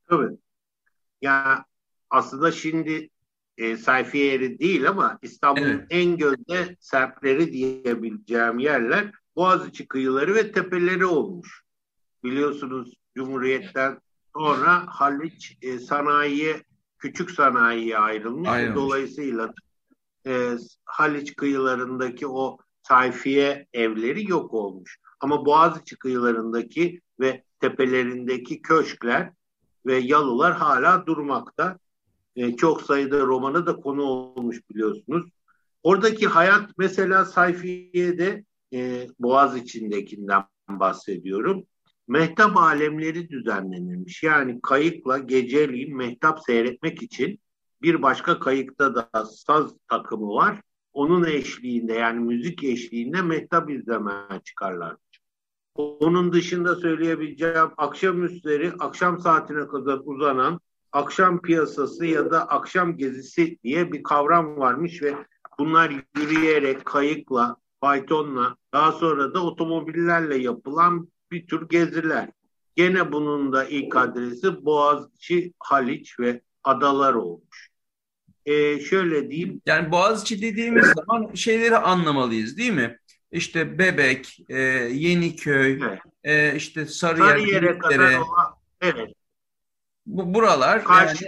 Tabii. 0.08 0.36
Ya 1.22 1.64
aslında 2.10 2.52
şimdi 2.52 3.10
e, 3.58 3.76
sayfiye 3.76 4.26
yeri 4.26 4.58
değil 4.58 4.88
ama 4.88 5.18
İstanbul'un 5.23 5.66
evet. 5.66 5.87
en 5.90 6.16
gözde 6.16 6.76
semtleri 6.80 7.52
diyebileceğim 7.52 8.58
yerler 8.58 9.12
Boğaziçi 9.37 9.88
kıyıları 9.88 10.34
ve 10.34 10.52
tepeleri 10.52 11.06
olmuş. 11.06 11.64
Biliyorsunuz 12.25 12.94
Cumhuriyet'ten 13.16 13.99
sonra 14.37 14.87
Haliç 14.87 15.58
e, 15.62 15.78
sanayiye, 15.78 16.62
küçük 16.99 17.30
sanayiye 17.30 17.99
ayrılmış. 17.99 18.49
ayrılmış. 18.49 18.76
Dolayısıyla 18.76 19.54
e, 20.26 20.56
Haliç 20.84 21.37
kıyılarındaki 21.37 22.26
o 22.26 22.58
sayfiye 22.82 23.66
evleri 23.73 24.30
yok 24.30 24.54
olmuş. 24.54 24.99
Ama 25.20 25.46
Boğaziçi 25.46 25.96
kıyılarındaki 25.96 27.00
ve 27.20 27.44
tepelerindeki 27.61 28.62
köşkler 28.62 29.32
ve 29.87 29.96
yalılar 29.96 30.54
hala 30.54 31.06
durmakta. 31.06 31.78
E, 32.36 32.56
çok 32.56 32.82
sayıda 32.82 33.20
romana 33.20 33.66
da 33.66 33.76
konu 33.76 34.02
olmuş 34.02 34.60
biliyorsunuz. 34.70 35.30
Oradaki 35.82 36.26
hayat 36.26 36.70
mesela 36.78 37.24
sayfiyede 37.24 38.44
e, 38.72 39.08
Boğaz 39.18 39.56
içindekinden 39.56 40.44
bahsediyorum. 40.68 41.64
Mehtap 42.08 42.56
alemleri 42.56 43.28
düzenlenirmiş. 43.28 44.22
Yani 44.22 44.60
kayıkla 44.62 45.18
geceliğin 45.18 45.96
mehtap 45.96 46.40
seyretmek 46.46 47.02
için 47.02 47.40
bir 47.82 48.02
başka 48.02 48.38
kayıkta 48.38 48.94
da 48.94 49.24
saz 49.24 49.74
takımı 49.88 50.28
var. 50.28 50.62
Onun 50.92 51.24
eşliğinde 51.24 51.92
yani 51.92 52.20
müzik 52.20 52.64
eşliğinde 52.64 53.22
mehtap 53.22 53.70
izlemeye 53.70 54.40
çıkarlar. 54.44 54.96
Onun 55.74 56.32
dışında 56.32 56.76
söyleyebileceğim 56.76 57.70
akşam 57.76 58.24
üstleri 58.24 58.72
akşam 58.78 59.20
saatine 59.20 59.68
kadar 59.68 60.00
uzanan 60.04 60.60
akşam 60.94 61.42
piyasası 61.42 62.06
ya 62.06 62.30
da 62.30 62.48
akşam 62.48 62.96
gezisi 62.96 63.58
diye 63.64 63.92
bir 63.92 64.02
kavram 64.02 64.56
varmış 64.56 65.02
ve 65.02 65.14
bunlar 65.58 65.92
yürüyerek, 66.16 66.84
kayıkla, 66.84 67.56
faytonla, 67.80 68.56
daha 68.72 68.92
sonra 68.92 69.34
da 69.34 69.44
otomobillerle 69.44 70.36
yapılan 70.36 71.08
bir 71.30 71.46
tür 71.46 71.68
geziler. 71.68 72.30
Gene 72.76 73.12
bunun 73.12 73.52
da 73.52 73.64
ilk 73.64 73.96
adresi 73.96 74.64
Boğaziçi, 74.64 75.52
Haliç 75.58 76.20
ve 76.20 76.40
adalar 76.64 77.14
olmuş. 77.14 77.70
Ee, 78.46 78.80
şöyle 78.80 79.30
diyeyim. 79.30 79.62
Yani 79.66 79.90
Boğaziçi 79.90 80.42
dediğimiz 80.42 80.86
zaman 80.96 81.34
şeyleri 81.34 81.76
anlamalıyız 81.76 82.58
değil 82.58 82.72
mi? 82.72 82.98
İşte 83.32 83.78
Bebek, 83.78 84.38
e, 84.48 84.58
Yeniköy, 84.92 85.80
evet. 85.82 85.98
e, 86.24 86.56
işte 86.56 86.86
Sarıyer, 86.86 87.26
Sarıyer'e 87.26 87.78
kadar 87.78 88.18
olan, 88.18 88.54
evet. 88.80 89.23
Bu 90.06 90.34
buralar 90.34 90.84
Karşı 90.84 91.25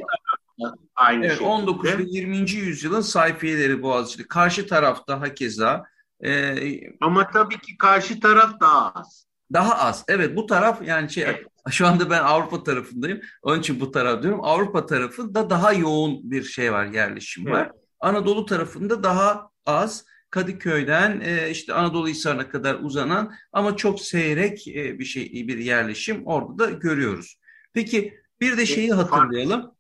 yani, 0.59 0.75
aynı 0.97 1.27
evet, 1.27 1.43
19 1.43 1.99
ve 1.99 2.03
20. 2.07 2.37
yüzyılın 2.51 3.01
sayfiyeleri 3.01 3.83
Boğaziçi'de. 3.83 4.29
Karşı 4.29 4.67
tarafta 4.67 5.21
hakeza. 5.21 5.85
E, 6.25 6.55
Ama 7.01 7.31
tabii 7.31 7.59
ki 7.59 7.79
karşı 7.79 8.21
taraf 8.21 8.61
daha 8.61 8.91
az. 8.91 9.27
Daha 9.53 9.79
az. 9.79 10.05
Evet 10.09 10.37
bu 10.37 10.47
taraf 10.47 10.83
yani 10.87 11.11
şey 11.11 11.25
evet. 11.25 11.47
şu 11.71 11.87
anda 11.87 12.11
ben 12.11 12.23
Avrupa 12.23 12.63
tarafındayım. 12.63 13.21
Onun 13.43 13.61
için 13.61 13.81
bu 13.81 13.91
taraf 13.91 14.23
diyorum. 14.23 14.41
Avrupa 14.45 14.87
tarafında 14.87 15.51
daha 15.51 15.73
yoğun 15.73 16.31
bir 16.31 16.43
şey 16.43 16.73
var, 16.73 16.87
yerleşim 16.87 17.47
var. 17.47 17.63
Evet. 17.63 17.83
Anadolu 18.01 18.47
tarafında 18.47 19.03
daha 19.03 19.51
az. 19.67 20.05
Kadıköy'den 20.31 21.21
e, 21.21 21.51
işte 21.51 21.75
Anadolu 21.75 22.09
Hisarı'na 22.09 22.49
kadar 22.49 22.75
uzanan 22.81 23.35
ama 23.53 23.77
çok 23.77 24.01
seyrek 24.01 24.69
e, 24.69 24.99
bir 24.99 25.05
şey 25.05 25.25
bir 25.49 25.59
yerleşim 25.59 26.27
orada 26.27 26.59
da 26.59 26.71
görüyoruz. 26.71 27.39
Peki 27.73 28.21
bir 28.41 28.57
de 28.57 28.67
şeyi 28.67 28.93
hatırlayalım. 28.93 29.75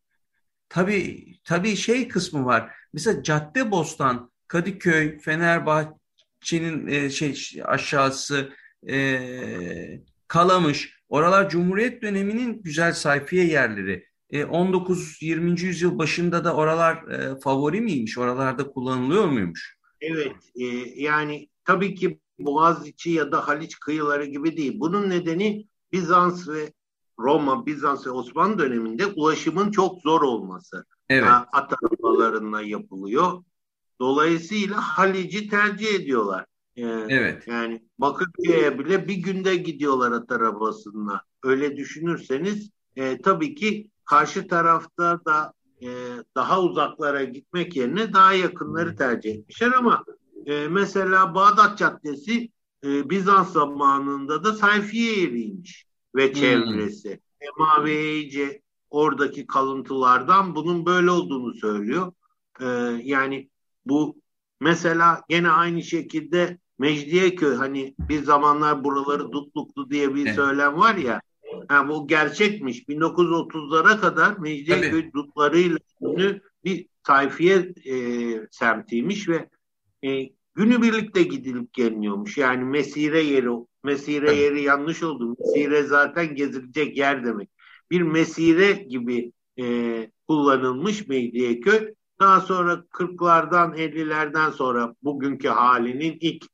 Tabii 0.68 1.36
tabii 1.44 1.76
şey 1.76 2.08
kısmı 2.08 2.44
var. 2.44 2.70
Mesela 2.92 3.22
Caddebostan, 3.22 4.30
Kadıköy, 4.48 5.18
Fenerbahçe'nin 5.18 6.86
e, 6.86 7.10
şey 7.10 7.62
aşağısı 7.64 8.52
e, 8.88 10.00
Kalamış. 10.28 10.96
Oralar 11.08 11.50
Cumhuriyet 11.50 12.02
döneminin 12.02 12.62
güzel 12.62 12.92
sayfiye 12.92 13.46
yerleri. 13.46 14.06
E, 14.30 14.40
19-20. 14.40 15.60
yüzyıl 15.60 15.98
başında 15.98 16.44
da 16.44 16.54
oralar 16.54 17.08
e, 17.08 17.40
favori 17.40 17.80
miymiş? 17.80 18.18
Oralarda 18.18 18.70
kullanılıyor 18.70 19.24
muymuş? 19.24 19.76
Evet. 20.00 20.36
E, 20.54 20.64
yani 21.02 21.48
tabii 21.64 21.94
ki 21.94 22.20
Boğaziçi 22.38 23.10
ya 23.10 23.32
da 23.32 23.48
Haliç 23.48 23.78
kıyıları 23.78 24.24
gibi 24.24 24.56
değil. 24.56 24.72
Bunun 24.80 25.10
nedeni 25.10 25.66
Bizans 25.92 26.48
ve 26.48 26.72
Roma, 27.18 27.66
Bizans 27.66 28.06
ve 28.06 28.10
Osmanlı 28.10 28.58
döneminde 28.58 29.06
ulaşımın 29.06 29.70
çok 29.70 30.00
zor 30.00 30.22
olması. 30.22 30.84
Evet. 31.08 31.28
At 31.52 31.72
arabalarına 31.82 32.62
yapılıyor. 32.62 33.42
Dolayısıyla 34.00 34.76
Halic'i 34.76 35.48
tercih 35.48 35.94
ediyorlar. 35.94 36.46
Yani, 36.76 37.12
evet. 37.12 37.48
Yani 37.48 37.82
Bakırköy'e 37.98 38.78
bile 38.78 39.08
bir 39.08 39.14
günde 39.14 39.56
gidiyorlar 39.56 40.12
at 40.12 40.32
arabasına. 40.32 41.22
Öyle 41.42 41.76
düşünürseniz 41.76 42.70
e, 42.96 43.20
tabii 43.20 43.54
ki 43.54 43.90
karşı 44.04 44.48
tarafta 44.48 45.20
da 45.24 45.52
e, 45.82 45.88
daha 46.34 46.62
uzaklara 46.62 47.24
gitmek 47.24 47.76
yerine 47.76 48.12
daha 48.12 48.32
yakınları 48.32 48.96
tercih 48.96 49.34
etmişler 49.34 49.72
ama 49.78 50.04
e, 50.46 50.68
mesela 50.68 51.34
Bağdat 51.34 51.78
Caddesi 51.78 52.50
e, 52.84 53.10
Bizans 53.10 53.52
zamanında 53.52 54.44
da 54.44 54.52
sayfiye 54.52 55.20
yeriymiş 55.20 55.86
ve 56.14 56.32
çevresi. 56.32 57.10
Hmm. 57.10 57.48
Emavi 57.48 58.62
oradaki 58.90 59.46
kalıntılardan 59.46 60.54
bunun 60.54 60.86
böyle 60.86 61.10
olduğunu 61.10 61.54
söylüyor. 61.54 62.12
Ee, 62.60 62.66
yani 63.04 63.50
bu 63.86 64.16
mesela 64.60 65.22
gene 65.28 65.50
aynı 65.50 65.82
şekilde 65.82 66.58
Mecidiyeköy 66.78 67.54
hani 67.54 67.94
bir 67.98 68.22
zamanlar 68.22 68.84
buraları 68.84 69.32
dutluklu 69.32 69.90
diye 69.90 70.14
bir 70.14 70.26
evet. 70.26 70.34
söylem 70.34 70.78
var 70.78 70.94
ya. 70.94 71.20
Yani 71.70 71.88
bu 71.88 72.08
gerçekmiş. 72.08 72.82
1930'lara 72.82 74.00
kadar 74.00 74.38
Mecidiyeköy 74.38 75.02
Tabii. 75.02 75.12
dutlarıyla 75.12 75.78
ünlü 76.00 76.40
bir 76.64 76.86
sayfiye 77.06 77.72
e, 77.84 77.94
semtiymiş 78.50 79.28
ve 79.28 79.48
e, 80.04 80.30
günü 80.54 80.82
birlikte 80.82 81.22
gidilip 81.22 81.72
geliniyormuş. 81.72 82.38
Yani 82.38 82.64
mesire 82.64 83.20
yeri 83.20 83.50
mesire 83.86 84.34
yeri 84.34 84.62
yanlış 84.62 85.02
oldu. 85.02 85.36
Mesire 85.38 85.82
zaten 85.82 86.34
gezilecek 86.34 86.96
yer 86.96 87.24
demek. 87.24 87.48
Bir 87.90 88.02
mesire 88.02 88.72
gibi 88.72 89.32
e, 89.60 89.64
kullanılmış 90.28 91.08
Mecidiyeköy. 91.08 91.94
Daha 92.20 92.40
sonra 92.40 92.72
40'lardan 92.72 93.76
50'lerden 93.76 94.50
sonra 94.50 94.94
bugünkü 95.02 95.48
halinin 95.48 96.18
ilk 96.20 96.44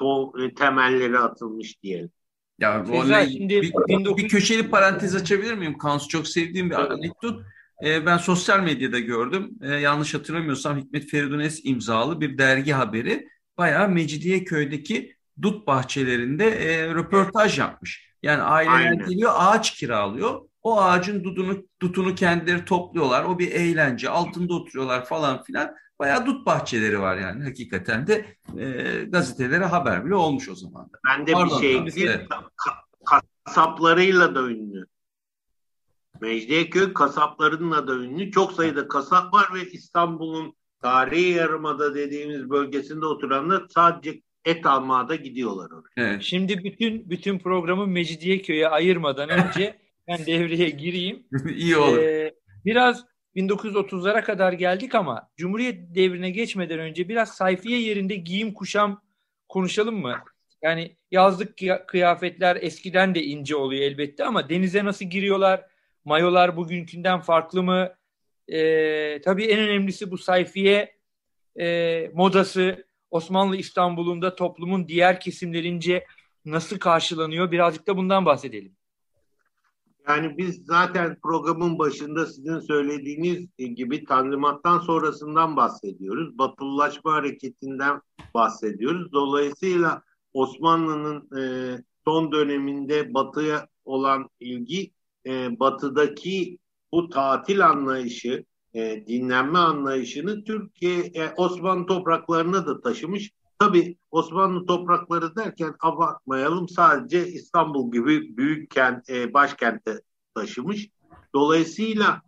to- 0.00 0.54
temelleri 0.54 1.18
atılmış 1.18 1.82
diyelim. 1.82 2.10
Ya 2.58 2.84
Güzel, 3.02 3.28
şimdi 3.28 3.62
bir, 3.62 3.72
19... 3.88 4.16
bir 4.16 4.28
köşeli 4.28 4.70
parantez 4.70 5.14
açabilir 5.14 5.54
miyim? 5.54 5.78
Kansu 5.78 6.08
çok 6.08 6.28
sevdiğim 6.28 6.70
bir 6.70 6.74
evet. 6.74 6.90
anekdot. 6.90 7.42
Ee, 7.84 8.06
ben 8.06 8.16
sosyal 8.16 8.60
medyada 8.60 8.98
gördüm. 8.98 9.50
Ee, 9.62 9.74
yanlış 9.74 10.14
hatırlamıyorsam 10.14 10.78
Hikmet 10.78 11.10
Feridunes 11.10 11.60
imzalı 11.64 12.20
bir 12.20 12.38
dergi 12.38 12.72
haberi. 12.72 13.28
Bayağı 13.58 13.88
Mecidiyeköy'deki 13.88 15.16
dut 15.42 15.66
bahçelerinde 15.66 16.50
e, 16.50 16.94
röportaj 16.94 17.58
yapmış. 17.58 18.10
Yani 18.22 18.42
aileler 18.42 18.90
Aynen. 18.90 19.08
geliyor 19.08 19.32
ağaç 19.34 19.74
kiralıyor. 19.74 20.40
O 20.62 20.80
ağacın 20.80 21.24
dudunu, 21.24 21.64
dutunu 21.82 22.14
kendileri 22.14 22.64
topluyorlar. 22.64 23.24
O 23.24 23.38
bir 23.38 23.50
eğlence. 23.50 24.10
Altında 24.10 24.54
oturuyorlar 24.54 25.04
falan 25.04 25.42
filan. 25.42 25.74
Bayağı 25.98 26.26
dut 26.26 26.46
bahçeleri 26.46 27.00
var 27.00 27.16
yani 27.16 27.44
hakikaten 27.44 28.06
de 28.06 28.36
e, 28.58 29.04
gazetelere 29.04 29.64
haber 29.64 30.06
bile 30.06 30.14
olmuş 30.14 30.48
o 30.48 30.54
zaman 30.54 30.84
da. 30.84 30.98
Ben 31.08 31.26
de 31.26 31.32
Pardon, 31.32 31.58
bir 31.58 31.62
şey 31.62 31.76
ekleyeyim. 31.76 32.28
Kasaplarıyla 33.44 34.34
da 34.34 34.42
ünlü. 34.42 34.86
Mecidiyeköy 36.20 36.92
kasaplarınla 36.92 37.88
da 37.88 37.94
ünlü. 37.94 38.30
Çok 38.30 38.52
sayıda 38.52 38.88
kasap 38.88 39.34
var 39.34 39.48
ve 39.54 39.70
İstanbul'un 39.70 40.54
tarihi 40.82 41.30
yarımada 41.30 41.94
dediğimiz 41.94 42.50
bölgesinde 42.50 43.06
oturanlar 43.06 43.66
sadece 43.68 44.22
et 44.44 44.66
almaya 44.66 45.08
da 45.08 45.16
gidiyorlar 45.16 45.70
oraya. 45.70 46.10
Evet. 46.10 46.22
Şimdi 46.22 46.64
bütün 46.64 47.10
bütün 47.10 47.38
programı 47.38 47.86
Mecidiyeköy'e 47.86 48.68
ayırmadan 48.68 49.28
önce 49.28 49.78
ben 50.08 50.26
devreye 50.26 50.70
gireyim. 50.70 51.26
İyi 51.56 51.76
olur. 51.76 51.98
Ee, 51.98 52.34
biraz 52.64 53.04
1930'lara 53.36 54.24
kadar 54.24 54.52
geldik 54.52 54.94
ama 54.94 55.28
Cumhuriyet 55.36 55.94
devrine 55.94 56.30
geçmeden 56.30 56.78
önce 56.78 57.08
biraz 57.08 57.28
sayfiye 57.28 57.80
yerinde 57.80 58.14
giyim 58.14 58.54
kuşam 58.54 59.02
konuşalım 59.48 60.00
mı? 60.00 60.16
Yani 60.62 60.96
yazlık 61.10 61.58
kıyafetler 61.88 62.58
eskiden 62.60 63.14
de 63.14 63.22
ince 63.22 63.56
oluyor 63.56 63.82
elbette 63.82 64.24
ama 64.24 64.48
denize 64.48 64.84
nasıl 64.84 65.04
giriyorlar? 65.04 65.66
Mayolar 66.04 66.56
bugünkünden 66.56 67.20
farklı 67.20 67.62
mı? 67.62 67.94
Ee, 68.52 69.20
tabii 69.24 69.44
en 69.44 69.58
önemlisi 69.58 70.10
bu 70.10 70.18
sayfiye 70.18 70.94
e, 71.60 72.10
modası 72.14 72.89
Osmanlı 73.10 73.56
İstanbul'unda 73.56 74.34
toplumun 74.34 74.88
diğer 74.88 75.20
kesimlerince 75.20 76.06
nasıl 76.44 76.78
karşılanıyor? 76.78 77.50
Birazcık 77.52 77.86
da 77.86 77.96
bundan 77.96 78.26
bahsedelim. 78.26 78.76
Yani 80.08 80.38
biz 80.38 80.64
zaten 80.64 81.16
programın 81.22 81.78
başında 81.78 82.26
sizin 82.26 82.58
söylediğiniz 82.58 83.46
gibi 83.58 84.04
Tanzimat'tan 84.04 84.78
sonrasından 84.78 85.56
bahsediyoruz. 85.56 86.38
Batılılaşma 86.38 87.12
hareketinden 87.12 88.00
bahsediyoruz. 88.34 89.12
Dolayısıyla 89.12 90.02
Osmanlı'nın 90.32 91.40
e, 91.40 91.42
son 92.04 92.32
döneminde 92.32 93.14
batıya 93.14 93.68
olan 93.84 94.28
ilgi 94.40 94.92
e, 95.26 95.60
batıdaki 95.60 96.58
bu 96.92 97.08
tatil 97.08 97.66
anlayışı, 97.66 98.44
e, 98.74 99.06
dinlenme 99.06 99.58
anlayışını 99.58 100.44
Türkiye, 100.44 100.98
e, 100.98 101.34
Osmanlı 101.36 101.86
topraklarına 101.86 102.66
da 102.66 102.80
taşımış. 102.80 103.30
Tabi 103.58 103.96
Osmanlı 104.10 104.66
toprakları 104.66 105.36
derken 105.36 105.74
abartmayalım 105.80 106.68
sadece 106.68 107.28
İstanbul 107.28 107.92
gibi 107.92 108.36
büyük 108.36 108.70
kent, 108.70 109.10
e, 109.10 109.34
başkente 109.34 110.00
taşımış. 110.34 110.88
Dolayısıyla 111.34 112.22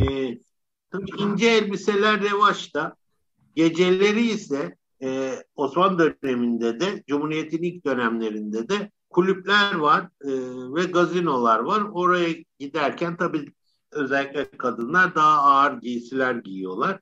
e, 0.00 0.38
ince 1.18 1.46
elbiseler 1.46 2.20
revaçta. 2.20 2.96
Geceleri 3.54 4.26
ise 4.26 4.76
e, 5.02 5.32
Osmanlı 5.56 6.16
döneminde 6.22 6.80
de 6.80 7.04
Cumhuriyet'in 7.08 7.62
ilk 7.62 7.86
dönemlerinde 7.86 8.68
de 8.68 8.90
kulüpler 9.10 9.74
var 9.74 10.02
e, 10.02 10.30
ve 10.74 10.84
gazinolar 10.84 11.58
var. 11.58 11.82
Oraya 11.92 12.28
giderken 12.58 13.16
tabii 13.16 13.52
özellikle 13.92 14.50
kadınlar 14.50 15.14
daha 15.14 15.42
ağır 15.42 15.80
giysiler 15.80 16.34
giyiyorlar. 16.34 17.00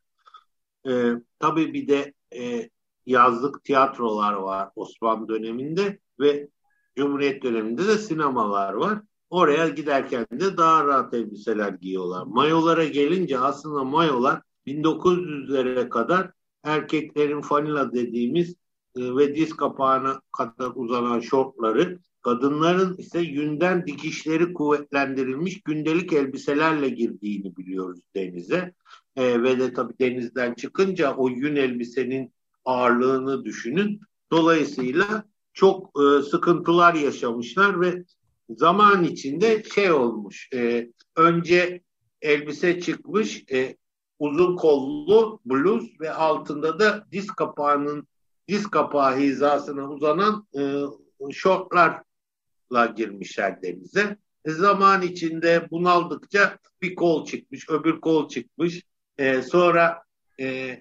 E, 0.89 1.13
tabii 1.39 1.75
bir 1.75 1.89
de 1.89 2.15
e, 2.37 2.71
yazlık 3.07 3.65
tiyatrolar 3.65 4.33
var 4.33 4.71
Osmanlı 4.77 5.29
döneminde 5.29 5.99
ve 6.21 6.49
Cumhuriyet 6.97 7.43
döneminde 7.43 7.87
de 7.89 7.99
sinemalar 7.99 8.73
var. 8.73 9.03
oraya 9.31 9.69
giderken 9.69 10.27
de 10.33 10.57
daha 10.57 10.85
rahat 10.87 11.15
elbiseler 11.15 11.73
giyiyorlar. 11.73 12.23
Mayolara 12.27 12.85
gelince 12.85 13.39
aslında 13.39 13.85
mayolar 13.85 14.43
1900'lere 14.67 15.89
kadar 15.89 16.31
erkeklerin 16.65 17.41
fanila 17.41 17.93
dediğimiz 17.93 18.51
e, 18.97 19.17
ve 19.17 19.35
diz 19.35 19.57
kapağına 19.57 20.21
kadar 20.33 20.73
uzanan 20.75 21.21
şortları, 21.21 21.99
kadınların 22.27 22.97
ise 22.97 23.21
yünden 23.21 23.87
dikişleri 23.87 24.53
kuvvetlendirilmiş 24.53 25.63
gündelik 25.63 26.13
elbiselerle 26.13 26.89
girdiğini 26.89 27.57
biliyoruz 27.57 28.01
denize. 28.17 28.75
E, 29.17 29.43
ve 29.43 29.59
de 29.59 29.73
tabii 29.73 29.99
denizden 30.01 30.55
çıkınca 30.55 31.15
o 31.15 31.29
yün 31.29 31.57
elbisenin 31.57 32.33
ağırlığını 32.65 33.45
düşünün. 33.45 34.01
Dolayısıyla 34.33 35.25
çok 35.55 35.91
e, 36.01 36.23
sıkıntılar 36.23 36.95
yaşamışlar 36.95 37.81
ve 37.81 38.05
zaman 38.51 39.05
içinde 39.05 39.63
şey 39.75 39.93
olmuş. 39.93 40.49
E, 40.55 40.91
önce 41.17 41.81
elbise 42.23 42.81
çıkmış, 42.81 43.45
e, 43.53 43.77
uzun 44.19 44.57
kollu 44.57 45.41
bluz 45.45 46.01
ve 46.01 46.13
altında 46.13 46.79
da 46.79 47.07
diz 47.13 47.27
kapağının 47.27 48.09
diz 48.49 48.67
kapağı 48.67 49.17
hizasına 49.17 49.91
uzanan 49.91 50.47
e, 50.59 50.83
şortlarla 52.67 52.87
girmişler 52.87 53.63
denize. 53.63 54.17
E, 54.45 54.51
zaman 54.51 55.03
içinde 55.03 55.69
bunaldıkça 55.71 56.59
bir 56.83 56.95
kol 56.95 57.27
çıkmış, 57.27 57.71
öbür 57.71 58.01
kol 58.01 58.29
çıkmış. 58.29 58.83
E, 59.19 59.43
sonra 59.43 60.03
e, 60.41 60.77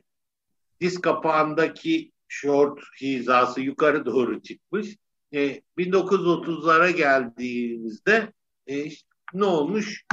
diz 0.82 1.02
kapağındaki 1.02 2.12
şort 2.28 2.80
hizası 3.02 3.62
yukarı 3.62 4.06
doğru 4.06 4.41
çıkmış. 4.41 4.98
E, 5.34 5.62
1930'lara 5.78 6.89
geldiğimizde 6.89 8.34
e, 8.67 8.86
ne 9.34 9.45
olmuş? 9.45 10.06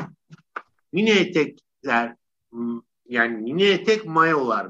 Mini 0.92 1.10
etekler 1.10 2.16
yani 3.08 3.42
mini 3.42 3.64
etek 3.64 4.04
mayolar 4.06 4.68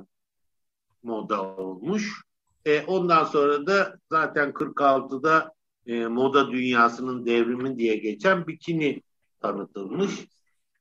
moda 1.02 1.56
olmuş. 1.56 2.22
E, 2.64 2.82
ondan 2.82 3.24
sonra 3.24 3.66
da 3.66 3.98
zaten 4.10 4.50
46'da 4.50 5.52
e, 5.86 6.06
moda 6.06 6.50
dünyasının 6.52 7.26
devrimi 7.26 7.78
diye 7.78 7.96
geçen 7.96 8.46
bikini 8.46 9.02
tanıtılmış. 9.40 10.26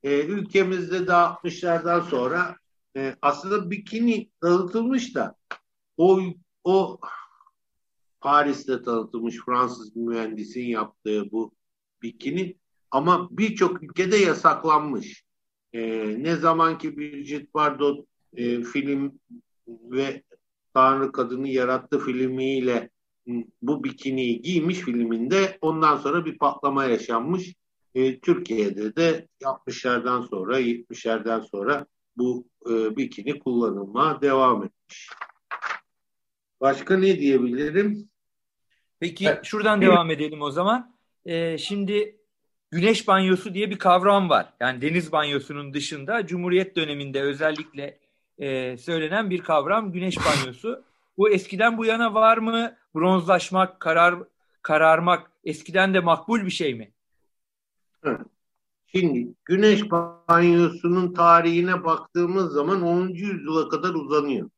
E, 0.02 0.24
ülkemizde 0.26 1.06
de 1.06 1.10
60'lardan 1.10 2.00
sonra 2.00 2.56
e, 2.96 3.16
aslında 3.22 3.70
bikini 3.70 4.30
tanıtılmış 4.40 5.14
da 5.14 5.36
o 5.96 6.20
o 6.64 7.00
Paris'te 8.20 8.82
tanıtılmış 8.82 9.36
Fransız 9.46 9.96
mühendisin 9.96 10.64
yaptığı 10.64 11.32
bu 11.32 11.52
bikini 12.02 12.56
ama 12.90 13.28
birçok 13.30 13.82
ülkede 13.82 14.16
yasaklanmış. 14.16 15.24
E, 15.72 15.82
ne 16.22 16.36
zaman 16.36 16.78
ki 16.78 16.96
Brigitte 16.96 17.54
Bardot 17.54 18.06
e, 18.36 18.62
film 18.62 19.20
ve 19.68 20.22
Tanrı 20.74 21.12
Kadını 21.12 21.48
Yarattı 21.48 21.98
filmiyle 21.98 22.90
bu 23.62 23.84
bikiniyi 23.84 24.42
giymiş 24.42 24.78
filminde 24.78 25.58
ondan 25.60 25.96
sonra 25.96 26.24
bir 26.24 26.38
patlama 26.38 26.84
yaşanmış. 26.84 27.54
E, 27.94 28.20
Türkiye'de 28.20 28.96
de 28.96 29.28
60'lardan 29.42 30.28
sonra 30.28 30.60
70'lerden 30.60 31.40
sonra 31.40 31.86
bu 32.16 32.46
e, 32.70 32.96
bikini 32.96 33.38
kullanılmaya 33.38 34.20
devam 34.20 34.64
etmiş. 34.64 35.08
Başka 36.60 36.96
ne 36.96 37.18
diyebilirim? 37.18 38.08
Peki 39.00 39.26
evet. 39.26 39.44
şuradan 39.44 39.80
devam 39.80 40.10
edelim 40.10 40.42
o 40.42 40.50
zaman. 40.50 40.96
Ee, 41.26 41.58
şimdi 41.58 42.16
güneş 42.70 43.08
banyosu 43.08 43.54
diye 43.54 43.70
bir 43.70 43.78
kavram 43.78 44.30
var. 44.30 44.52
Yani 44.60 44.80
deniz 44.82 45.12
banyosunun 45.12 45.74
dışında 45.74 46.26
Cumhuriyet 46.26 46.76
döneminde 46.76 47.22
özellikle 47.22 47.98
e, 48.38 48.76
söylenen 48.76 49.30
bir 49.30 49.38
kavram 49.38 49.92
güneş 49.92 50.16
banyosu. 50.18 50.84
Bu 51.16 51.30
eskiden 51.30 51.78
bu 51.78 51.84
yana 51.84 52.14
var 52.14 52.38
mı? 52.38 52.76
Bronzlaşmak, 52.94 53.80
karar 53.80 54.14
kararmak 54.62 55.30
eskiden 55.44 55.94
de 55.94 56.00
makbul 56.00 56.44
bir 56.44 56.50
şey 56.50 56.74
mi? 56.74 56.92
Şimdi 58.86 59.34
güneş 59.44 59.90
banyosunun 59.90 61.14
tarihine 61.14 61.84
baktığımız 61.84 62.52
zaman 62.52 62.82
10. 62.82 63.08
yüzyıla 63.08 63.68
kadar 63.68 63.94
uzanıyor. 63.94 64.50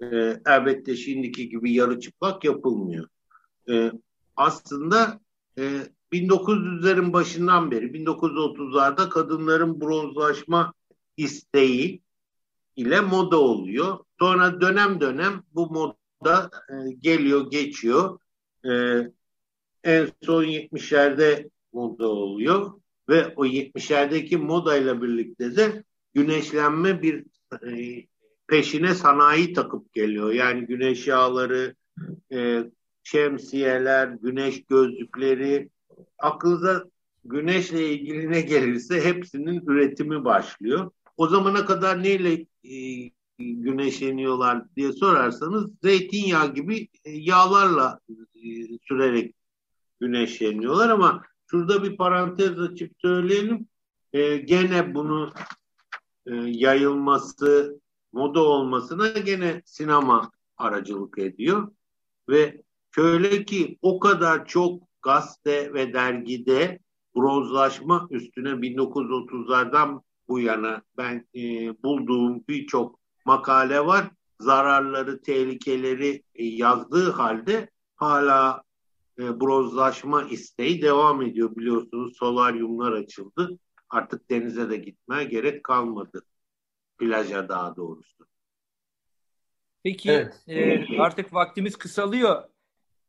Ee, 0.00 0.40
elbette 0.46 0.96
şimdiki 0.96 1.48
gibi 1.48 1.72
yarı 1.72 2.00
çıplak 2.00 2.44
yapılmıyor. 2.44 3.08
Ee, 3.70 3.92
aslında 4.36 5.20
e, 5.58 5.62
1900'lerin 6.12 7.12
başından 7.12 7.70
beri 7.70 7.86
1930'larda 7.86 9.08
kadınların 9.08 9.80
bronzlaşma 9.80 10.72
isteği 11.16 12.03
ile 12.76 13.00
moda 13.00 13.40
oluyor. 13.40 13.98
Sonra 14.18 14.60
dönem 14.60 15.00
dönem 15.00 15.42
bu 15.54 15.70
moda 15.70 16.50
e, 16.70 16.92
geliyor, 16.92 17.50
geçiyor. 17.50 18.18
E, 18.64 18.72
en 19.84 20.08
son 20.22 20.44
70'lerde 20.44 21.50
moda 21.72 22.08
oluyor 22.08 22.72
ve 23.08 23.34
o 23.36 23.46
70'lerdeki 23.46 24.36
modayla 24.36 25.02
birlikte 25.02 25.56
de 25.56 25.84
güneşlenme 26.14 27.02
bir 27.02 27.24
e, 27.66 28.06
peşine 28.46 28.94
sanayi 28.94 29.52
takıp 29.52 29.92
geliyor. 29.92 30.32
Yani 30.32 30.66
güneş 30.66 31.06
yağları, 31.06 31.74
e, 32.32 32.64
şemsiyeler, 33.02 34.08
güneş 34.08 34.64
gözlükleri, 34.64 35.70
aklınıza 36.18 36.84
güneşle 37.24 37.88
ilgili 37.88 38.30
ne 38.30 38.40
gelirse 38.40 39.00
hepsinin 39.04 39.66
üretimi 39.66 40.24
başlıyor. 40.24 40.90
O 41.16 41.28
zamana 41.28 41.64
kadar 41.64 42.02
neyle 42.02 42.46
e, 42.64 43.10
güneşleniyorlar 43.38 44.74
diye 44.76 44.92
sorarsanız 44.92 45.70
zeytinyağı 45.82 46.54
gibi 46.54 46.88
e, 47.04 47.10
yağlarla 47.10 48.00
e, 48.34 48.42
sürerek 48.88 49.34
güneşleniyorlar 50.00 50.88
ama 50.88 51.22
şurada 51.46 51.82
bir 51.82 51.96
parantez 51.96 52.60
açıp 52.60 52.92
söyleyelim. 52.98 53.68
E, 54.12 54.36
gene 54.36 54.94
bunu 54.94 55.32
e, 56.26 56.34
yayılması, 56.34 57.80
moda 58.12 58.40
olmasına 58.40 59.08
gene 59.08 59.62
sinema 59.64 60.30
aracılık 60.56 61.18
ediyor 61.18 61.72
ve 62.28 62.62
şöyle 62.94 63.44
ki 63.44 63.78
o 63.82 63.98
kadar 63.98 64.46
çok 64.46 64.82
gazete 65.02 65.74
ve 65.74 65.92
dergide 65.92 66.78
bronzlaşma 67.16 68.08
üstüne 68.10 68.48
1930'lardan 68.48 70.00
bu 70.28 70.40
yana 70.40 70.82
ben 70.96 71.26
e, 71.34 71.40
bulduğum 71.82 72.44
birçok 72.48 72.98
makale 73.24 73.86
var. 73.86 74.10
Zararları, 74.40 75.22
tehlikeleri 75.22 76.22
e, 76.34 76.44
yazdığı 76.44 77.10
halde 77.10 77.70
hala 77.96 78.62
e, 79.18 79.40
bronzlaşma 79.40 80.22
isteği 80.22 80.82
devam 80.82 81.22
ediyor. 81.22 81.56
Biliyorsunuz 81.56 82.16
solaryumlar 82.16 82.92
açıldı. 82.92 83.58
Artık 83.90 84.30
denize 84.30 84.70
de 84.70 84.76
gitmeye 84.76 85.24
gerek 85.24 85.64
kalmadı. 85.64 86.26
Plaja 86.98 87.48
daha 87.48 87.76
doğrusu. 87.76 88.26
Peki 89.82 90.10
evet. 90.10 90.42
e, 90.48 90.98
artık 90.98 91.34
vaktimiz 91.34 91.76
kısalıyor. 91.76 92.42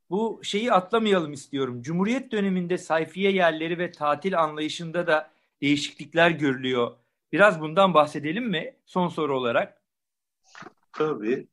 Bu 0.09 0.39
şeyi 0.43 0.71
atlamayalım 0.71 1.33
istiyorum. 1.33 1.81
Cumhuriyet 1.81 2.31
döneminde 2.31 2.77
sayfiye 2.77 3.31
yerleri 3.31 3.77
ve 3.77 3.91
tatil 3.91 4.39
anlayışında 4.39 5.07
da 5.07 5.31
değişiklikler 5.61 6.31
görülüyor. 6.31 6.91
Biraz 7.35 7.61
bundan 7.61 7.93
bahsedelim 7.93 8.49
mi 8.49 8.75
son 8.85 9.07
soru 9.07 9.37
olarak? 9.37 9.81
Tabii. 10.93 11.47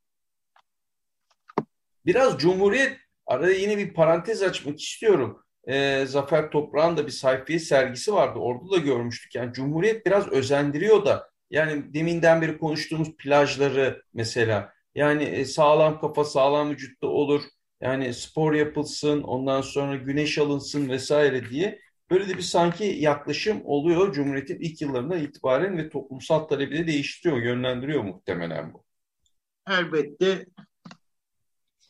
Biraz 2.07 2.39
Cumhuriyet 2.39 2.97
arada 3.27 3.51
yine 3.51 3.79
bir 3.79 3.95
parantez 3.95 4.43
açmak 4.43 4.81
istiyorum. 4.81 5.43
Ee, 5.69 6.05
Zafer 6.07 6.51
Toprağ'ın 6.51 6.97
da 6.97 7.07
bir 7.07 7.13
sayfiye 7.13 7.59
sergisi 7.59 8.15
vardı. 8.15 8.39
Orada 8.39 8.71
da 8.71 8.77
görmüştük. 8.77 9.35
Yani 9.35 9.53
Cumhuriyet 9.53 10.07
biraz 10.07 10.29
özendiriyor 10.29 11.07
da. 11.07 11.31
Yani 11.51 11.95
deminden 11.95 12.43
beri 12.43 12.59
konuştuğumuz 12.59 13.17
plajları 13.17 14.03
mesela. 14.15 14.73
Yani 14.95 15.25
e, 15.25 15.45
sağlam 15.45 16.01
kafa 16.01 16.25
sağlam 16.25 16.71
vücutta 16.71 17.07
olur. 17.07 17.43
Yani 17.81 18.15
spor 18.15 18.55
yapılsın, 18.55 19.23
ondan 19.23 19.61
sonra 19.61 19.97
güneş 19.97 20.39
alınsın 20.39 20.89
vesaire 20.89 21.51
diye 21.51 21.81
Böyle 22.13 22.29
de 22.29 22.37
bir 22.37 22.43
sanki 22.43 22.85
yaklaşım 22.85 23.61
oluyor 23.65 24.13
Cumhuriyet'in 24.13 24.61
ilk 24.61 24.83
yıllarından 24.83 25.19
itibaren 25.19 25.79
ve 25.79 25.89
toplumsal 25.89 26.39
talebi 26.39 26.79
de 26.79 26.87
değiştiriyor, 26.87 27.43
yönlendiriyor 27.43 28.05
muhtemelen 28.05 28.75
bu. 28.75 28.85
Elbette 29.69 30.47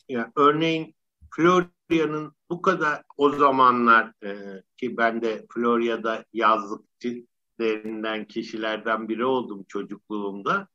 ya 0.09 0.33
örneğin 0.37 0.95
Florya'nın 1.35 2.33
bu 2.51 2.63
kadar 2.63 3.03
o 3.17 3.31
zamanlar 3.31 4.13
e, 4.25 4.63
ki 4.77 4.97
ben 4.97 5.23
de 5.23 5.47
Florya'da 5.55 6.25
yazlıkçılerinden 6.33 8.25
kişilerden 8.25 9.09
biri 9.09 9.25
oldum 9.25 9.65
çocukluğumda. 9.69 10.69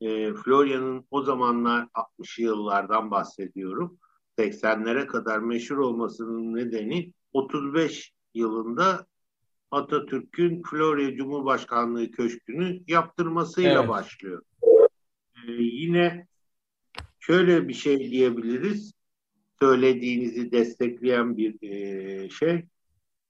E, 0.00 0.34
Florya'nın 0.34 1.06
o 1.10 1.22
zamanlar 1.22 1.88
60 1.94 2.38
yıllardan 2.38 3.10
bahsediyorum. 3.10 3.98
80'lere 4.38 5.06
kadar 5.06 5.38
meşhur 5.38 5.78
olmasının 5.78 6.54
nedeni 6.54 7.12
35 7.32 8.13
yılında 8.34 9.06
Atatürk'ün 9.70 10.62
Florya 10.62 11.16
Cumhurbaşkanlığı 11.16 12.10
Köşkü'nü 12.10 12.82
yaptırmasıyla 12.86 13.80
evet. 13.80 13.88
başlıyor. 13.88 14.42
Ee, 15.36 15.52
yine 15.52 16.26
şöyle 17.20 17.68
bir 17.68 17.74
şey 17.74 18.10
diyebiliriz. 18.10 18.92
Söylediğinizi 19.60 20.52
destekleyen 20.52 21.36
bir 21.36 21.62
e, 21.62 22.28
şey. 22.28 22.64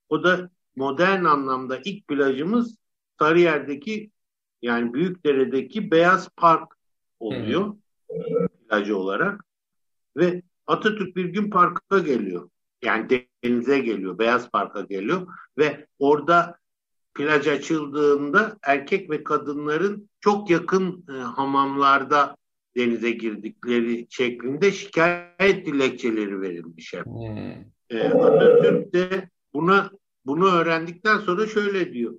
O 0.09 0.23
da 0.23 0.49
modern 0.75 1.23
anlamda 1.23 1.79
ilk 1.85 2.07
plajımız 2.07 2.77
Sarıyer'deki 3.19 4.11
yani 4.61 4.93
Büyükdere'deki 4.93 5.91
Beyaz 5.91 6.29
Park 6.37 6.77
oluyor. 7.19 7.75
Hı. 8.11 8.47
Plajı 8.69 8.97
olarak. 8.97 9.45
Ve 10.17 10.41
Atatürk 10.67 11.15
bir 11.15 11.25
gün 11.25 11.49
parka 11.49 11.99
geliyor. 11.99 12.49
Yani 12.85 13.27
denize 13.43 13.79
geliyor, 13.79 14.19
Beyaz 14.19 14.51
Park'a 14.51 14.81
geliyor 14.81 15.27
ve 15.57 15.87
orada 15.99 16.57
plaj 17.13 17.47
açıldığında 17.47 18.57
erkek 18.63 19.09
ve 19.09 19.23
kadınların 19.23 20.09
çok 20.19 20.49
yakın 20.49 21.05
e, 21.09 21.11
hamamlarda 21.11 22.35
denize 22.77 23.11
girdikleri 23.11 24.07
şeklinde 24.09 24.71
şikayet 24.71 25.65
dilekçeleri 25.65 26.41
verilmiş 26.41 26.93
hep. 26.93 27.05
Hmm. 27.05 27.97
E, 27.97 28.09
Atatürk 28.09 28.93
de 28.93 29.29
buna 29.53 29.91
bunu 30.25 30.51
öğrendikten 30.51 31.17
sonra 31.17 31.47
şöyle 31.47 31.93
diyor. 31.93 32.13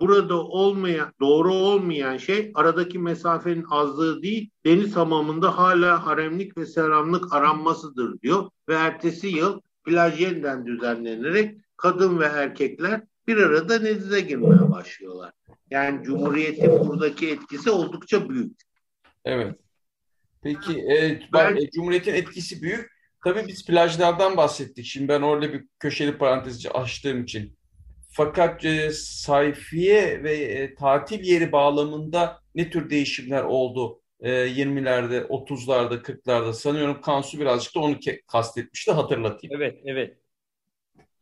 Burada 0.00 0.42
olmayan, 0.46 1.12
doğru 1.20 1.54
olmayan 1.54 2.16
şey 2.16 2.52
aradaki 2.54 2.98
mesafenin 2.98 3.64
azlığı 3.70 4.22
değil, 4.22 4.50
deniz 4.64 4.96
hamamında 4.96 5.58
hala 5.58 6.06
haremlik 6.06 6.58
ve 6.58 6.66
seramlık 6.66 7.34
aranmasıdır 7.34 8.20
diyor. 8.20 8.50
Ve 8.68 8.74
ertesi 8.74 9.28
yıl 9.28 9.60
plaj 9.84 10.20
yeniden 10.20 10.66
düzenlenerek 10.66 11.58
kadın 11.76 12.20
ve 12.20 12.24
erkekler 12.24 13.00
bir 13.26 13.36
arada 13.36 13.84
denize 13.84 14.20
girmeye 14.20 14.70
başlıyorlar. 14.70 15.32
Yani 15.70 16.04
Cumhuriyet'in 16.04 16.70
buradaki 16.70 17.30
etkisi 17.30 17.70
oldukça 17.70 18.28
büyük. 18.28 18.60
Evet. 19.24 19.54
Peki 20.42 20.72
e, 20.72 21.20
ben, 21.32 21.56
ben, 21.56 21.66
Cumhuriyet'in 21.74 22.14
etkisi 22.14 22.62
büyük. 22.62 22.90
Tabii 23.24 23.48
biz 23.48 23.66
plajlardan 23.66 24.36
bahsettik. 24.36 24.84
Şimdi 24.84 25.08
ben 25.08 25.22
orada 25.22 25.52
bir 25.52 25.64
köşeli 25.78 26.18
parantezi 26.18 26.70
açtığım 26.70 27.22
için. 27.22 27.56
Fakat 28.12 28.64
e, 28.64 28.90
sayfiye 28.94 30.22
ve 30.22 30.36
e, 30.36 30.74
tatil 30.74 31.24
yeri 31.24 31.52
bağlamında 31.52 32.40
ne 32.54 32.70
tür 32.70 32.90
değişimler 32.90 33.42
oldu? 33.42 34.00
E, 34.20 34.30
20'lerde, 34.30 35.26
30'larda, 35.26 36.02
40'larda 36.02 36.52
sanıyorum 36.52 37.00
Kansu 37.00 37.40
birazcık 37.40 37.74
da 37.74 37.80
onu 37.80 37.96
kastetmişti 38.26 38.92
hatırlatayım. 38.92 39.56
Evet, 39.56 39.80
evet. 39.84 40.18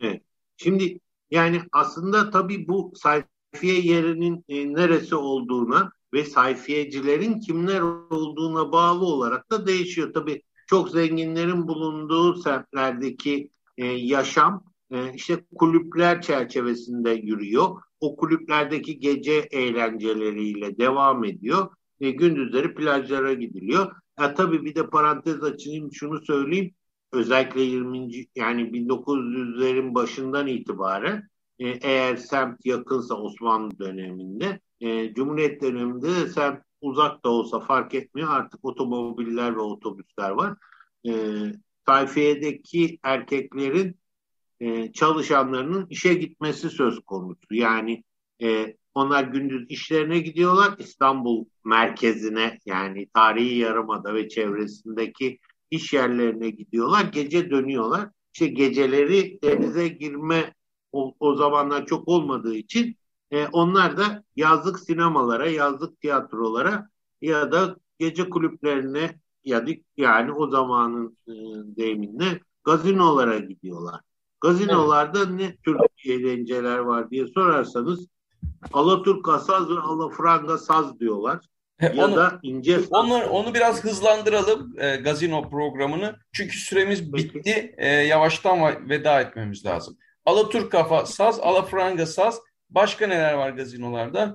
Evet. 0.00 0.22
Şimdi 0.56 1.00
yani 1.30 1.60
aslında 1.72 2.30
tabii 2.30 2.68
bu 2.68 2.92
sayfiye 2.94 3.80
yerinin 3.80 4.44
e, 4.48 4.72
neresi 4.72 5.14
olduğuna 5.14 5.92
ve 6.14 6.24
sayfiyecilerin 6.24 7.40
kimler 7.40 7.80
olduğuna 7.80 8.72
bağlı 8.72 9.04
olarak 9.04 9.50
da 9.50 9.66
değişiyor. 9.66 10.12
Tabii 10.14 10.42
çok 10.66 10.90
zenginlerin 10.90 11.68
bulunduğu 11.68 12.34
semtlerdeki 12.34 13.50
e, 13.76 13.86
yaşam 13.86 14.64
e, 14.90 15.12
işte 15.14 15.44
kulüpler 15.54 16.22
çerçevesinde 16.22 17.10
yürüyor. 17.10 17.82
O 18.00 18.16
kulüplerdeki 18.16 18.98
gece 18.98 19.32
eğlenceleriyle 19.32 20.78
devam 20.78 21.24
ediyor. 21.24 21.68
E, 22.00 22.10
gündüzleri 22.10 22.74
plajlara 22.74 23.32
gidiliyor. 23.32 23.92
Ya, 24.20 24.34
tabii 24.34 24.64
bir 24.64 24.74
de 24.74 24.86
parantez 24.86 25.44
açayım 25.44 25.92
şunu 25.92 26.24
söyleyeyim. 26.24 26.74
Özellikle 27.12 27.60
20. 27.60 28.26
yani 28.36 28.62
1900'lerin 28.62 29.94
başından 29.94 30.46
itibaren 30.46 31.28
e, 31.58 31.68
eğer 31.68 32.16
semt 32.16 32.66
yakınsa 32.66 33.14
Osmanlı 33.14 33.78
döneminde 33.78 34.60
e, 34.80 35.14
Cumhuriyet 35.14 35.62
döneminde 35.62 36.06
de 36.08 36.28
semt 36.28 36.60
uzak 36.80 37.24
da 37.24 37.28
olsa 37.28 37.60
fark 37.60 37.94
etmiyor. 37.94 38.28
Artık 38.30 38.64
otomobiller 38.64 39.56
ve 39.56 39.60
otobüsler 39.60 40.30
var. 40.30 40.54
E, 41.08 41.12
sayfiyedeki 41.86 42.98
erkeklerin 43.02 43.98
e, 44.60 44.92
çalışanlarının 44.92 45.86
işe 45.90 46.14
gitmesi 46.14 46.70
söz 46.70 47.00
konusu. 47.00 47.54
Yani 47.54 48.04
e, 48.42 48.76
onlar 48.98 49.24
gündüz 49.24 49.66
işlerine 49.68 50.18
gidiyorlar 50.18 50.74
İstanbul 50.78 51.44
merkezine 51.64 52.58
yani 52.66 53.08
tarihi 53.14 53.58
yarımada 53.58 54.14
ve 54.14 54.28
çevresindeki 54.28 55.38
iş 55.70 55.92
yerlerine 55.92 56.50
gidiyorlar. 56.50 57.04
Gece 57.04 57.50
dönüyorlar. 57.50 58.10
İşte 58.34 58.46
geceleri 58.46 59.38
denize 59.42 59.88
girme 59.88 60.54
o, 60.92 61.14
o 61.20 61.34
zamanlar 61.34 61.86
çok 61.86 62.08
olmadığı 62.08 62.54
için 62.54 62.96
e, 63.30 63.46
onlar 63.46 63.96
da 63.96 64.24
yazlık 64.36 64.80
sinemalara, 64.80 65.48
yazlık 65.48 66.00
tiyatrolara 66.00 66.88
ya 67.20 67.52
da 67.52 67.76
gece 67.98 68.30
kulüplerine 68.30 69.20
ya 69.44 69.66
da 69.66 69.70
yani 69.96 70.32
o 70.32 70.50
zamanın 70.50 71.16
e, 71.28 71.32
deyiminle 71.76 72.40
gazinolara 72.64 73.38
gidiyorlar. 73.38 74.00
Gazinolarda 74.40 75.26
ne 75.26 75.56
tür 75.56 75.76
eğlenceler 76.06 76.78
var 76.78 77.10
diye 77.10 77.26
sorarsanız 77.26 78.08
Alaturka 78.72 79.38
saz 79.38 79.70
ve 79.70 79.80
Alafranga 79.80 80.58
saz 80.58 81.00
diyorlar. 81.00 81.44
ya 81.80 82.06
onu, 82.06 82.16
da 82.16 82.38
ince 82.42 82.78
saz. 82.78 82.88
Onu, 82.90 83.24
onu 83.24 83.54
biraz 83.54 83.84
hızlandıralım 83.84 84.74
e, 84.78 84.96
gazino 84.96 85.50
programını. 85.50 86.16
Çünkü 86.32 86.56
süremiz 86.56 87.12
bitti. 87.12 87.74
E, 87.78 87.88
yavaştan 87.88 88.88
veda 88.88 89.20
etmemiz 89.20 89.66
lazım. 89.66 89.96
Alaturka 90.24 91.06
saz, 91.06 91.40
Alafranga 91.40 92.06
saz. 92.06 92.40
Başka 92.70 93.06
neler 93.06 93.34
var 93.34 93.50
gazinolarda? 93.50 94.34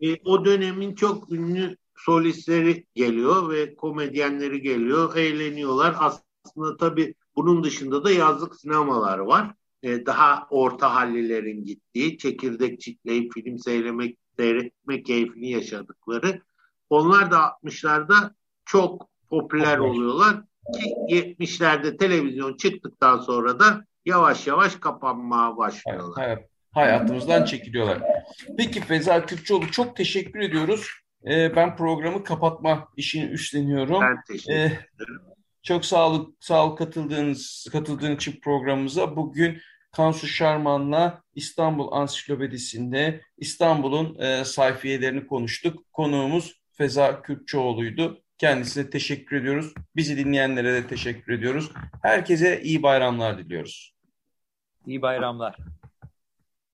E, 0.00 0.16
o 0.24 0.44
dönemin 0.44 0.94
çok 0.94 1.32
ünlü 1.32 1.76
solistleri 1.96 2.86
geliyor 2.94 3.50
ve 3.50 3.74
komedyenleri 3.74 4.62
geliyor. 4.62 5.16
Eğleniyorlar. 5.16 5.96
Aslında 5.98 6.76
tabii 6.76 7.14
bunun 7.36 7.64
dışında 7.64 8.04
da 8.04 8.10
yazlık 8.10 8.56
sinemalar 8.56 9.18
var. 9.18 9.54
Ee, 9.82 10.06
daha 10.06 10.46
orta 10.50 10.94
hallilerin 10.94 11.64
gittiği, 11.64 12.18
çekirdek 12.18 12.80
çitleyip 12.80 13.32
film 13.34 13.58
seyremek, 13.58 14.18
seyretme 14.36 15.02
keyfini 15.02 15.50
yaşadıkları. 15.50 16.42
Onlar 16.90 17.30
da 17.30 17.36
60'larda 17.36 18.34
çok 18.64 19.08
popüler 19.30 19.78
oluyorlar 19.78 20.36
ki 20.74 20.94
70'lerde 21.08 21.96
televizyon 21.96 22.56
çıktıktan 22.56 23.18
sonra 23.18 23.60
da 23.60 23.84
yavaş 24.04 24.46
yavaş 24.46 24.76
kapanmaya 24.76 25.56
başlıyorlar. 25.56 26.24
Evet, 26.26 26.38
evet. 26.38 26.48
Hayatımızdan 26.72 27.44
çekiliyorlar. 27.44 28.02
Peki 28.58 28.80
Feza 28.80 29.26
Kürkçoğlu 29.26 29.70
çok 29.70 29.96
teşekkür 29.96 30.40
ediyoruz. 30.40 30.88
Ee, 31.26 31.56
ben 31.56 31.76
programı 31.76 32.24
kapatma 32.24 32.88
işini 32.96 33.24
üstleniyorum. 33.24 34.00
Ben 34.00 34.16
teşekkür 34.28 34.52
ee, 34.52 34.64
ederim. 34.64 35.31
Çok 35.62 35.84
sağ 35.84 36.08
olun, 36.08 36.36
sağ 36.40 36.66
ol 36.66 36.76
katıldığınız, 36.76 37.68
katıldığın 37.72 38.16
için 38.16 38.40
programımıza. 38.40 39.16
Bugün 39.16 39.58
Kansu 39.92 40.26
Şarman'la 40.26 41.22
İstanbul 41.34 41.92
Ansiklopedisi'nde 41.92 43.20
İstanbul'un 43.38 44.18
e, 44.18 44.44
sayfiyelerini 44.44 45.26
konuştuk. 45.26 45.92
Konuğumuz 45.92 46.60
Feza 46.72 47.22
Kürkçoğlu'ydu. 47.22 48.22
Kendisine 48.38 48.90
teşekkür 48.90 49.36
ediyoruz. 49.36 49.74
Bizi 49.96 50.16
dinleyenlere 50.16 50.72
de 50.72 50.86
teşekkür 50.86 51.32
ediyoruz. 51.32 51.70
Herkese 52.02 52.62
iyi 52.62 52.82
bayramlar 52.82 53.38
diliyoruz. 53.38 53.94
İyi 54.86 55.02
bayramlar. 55.02 55.56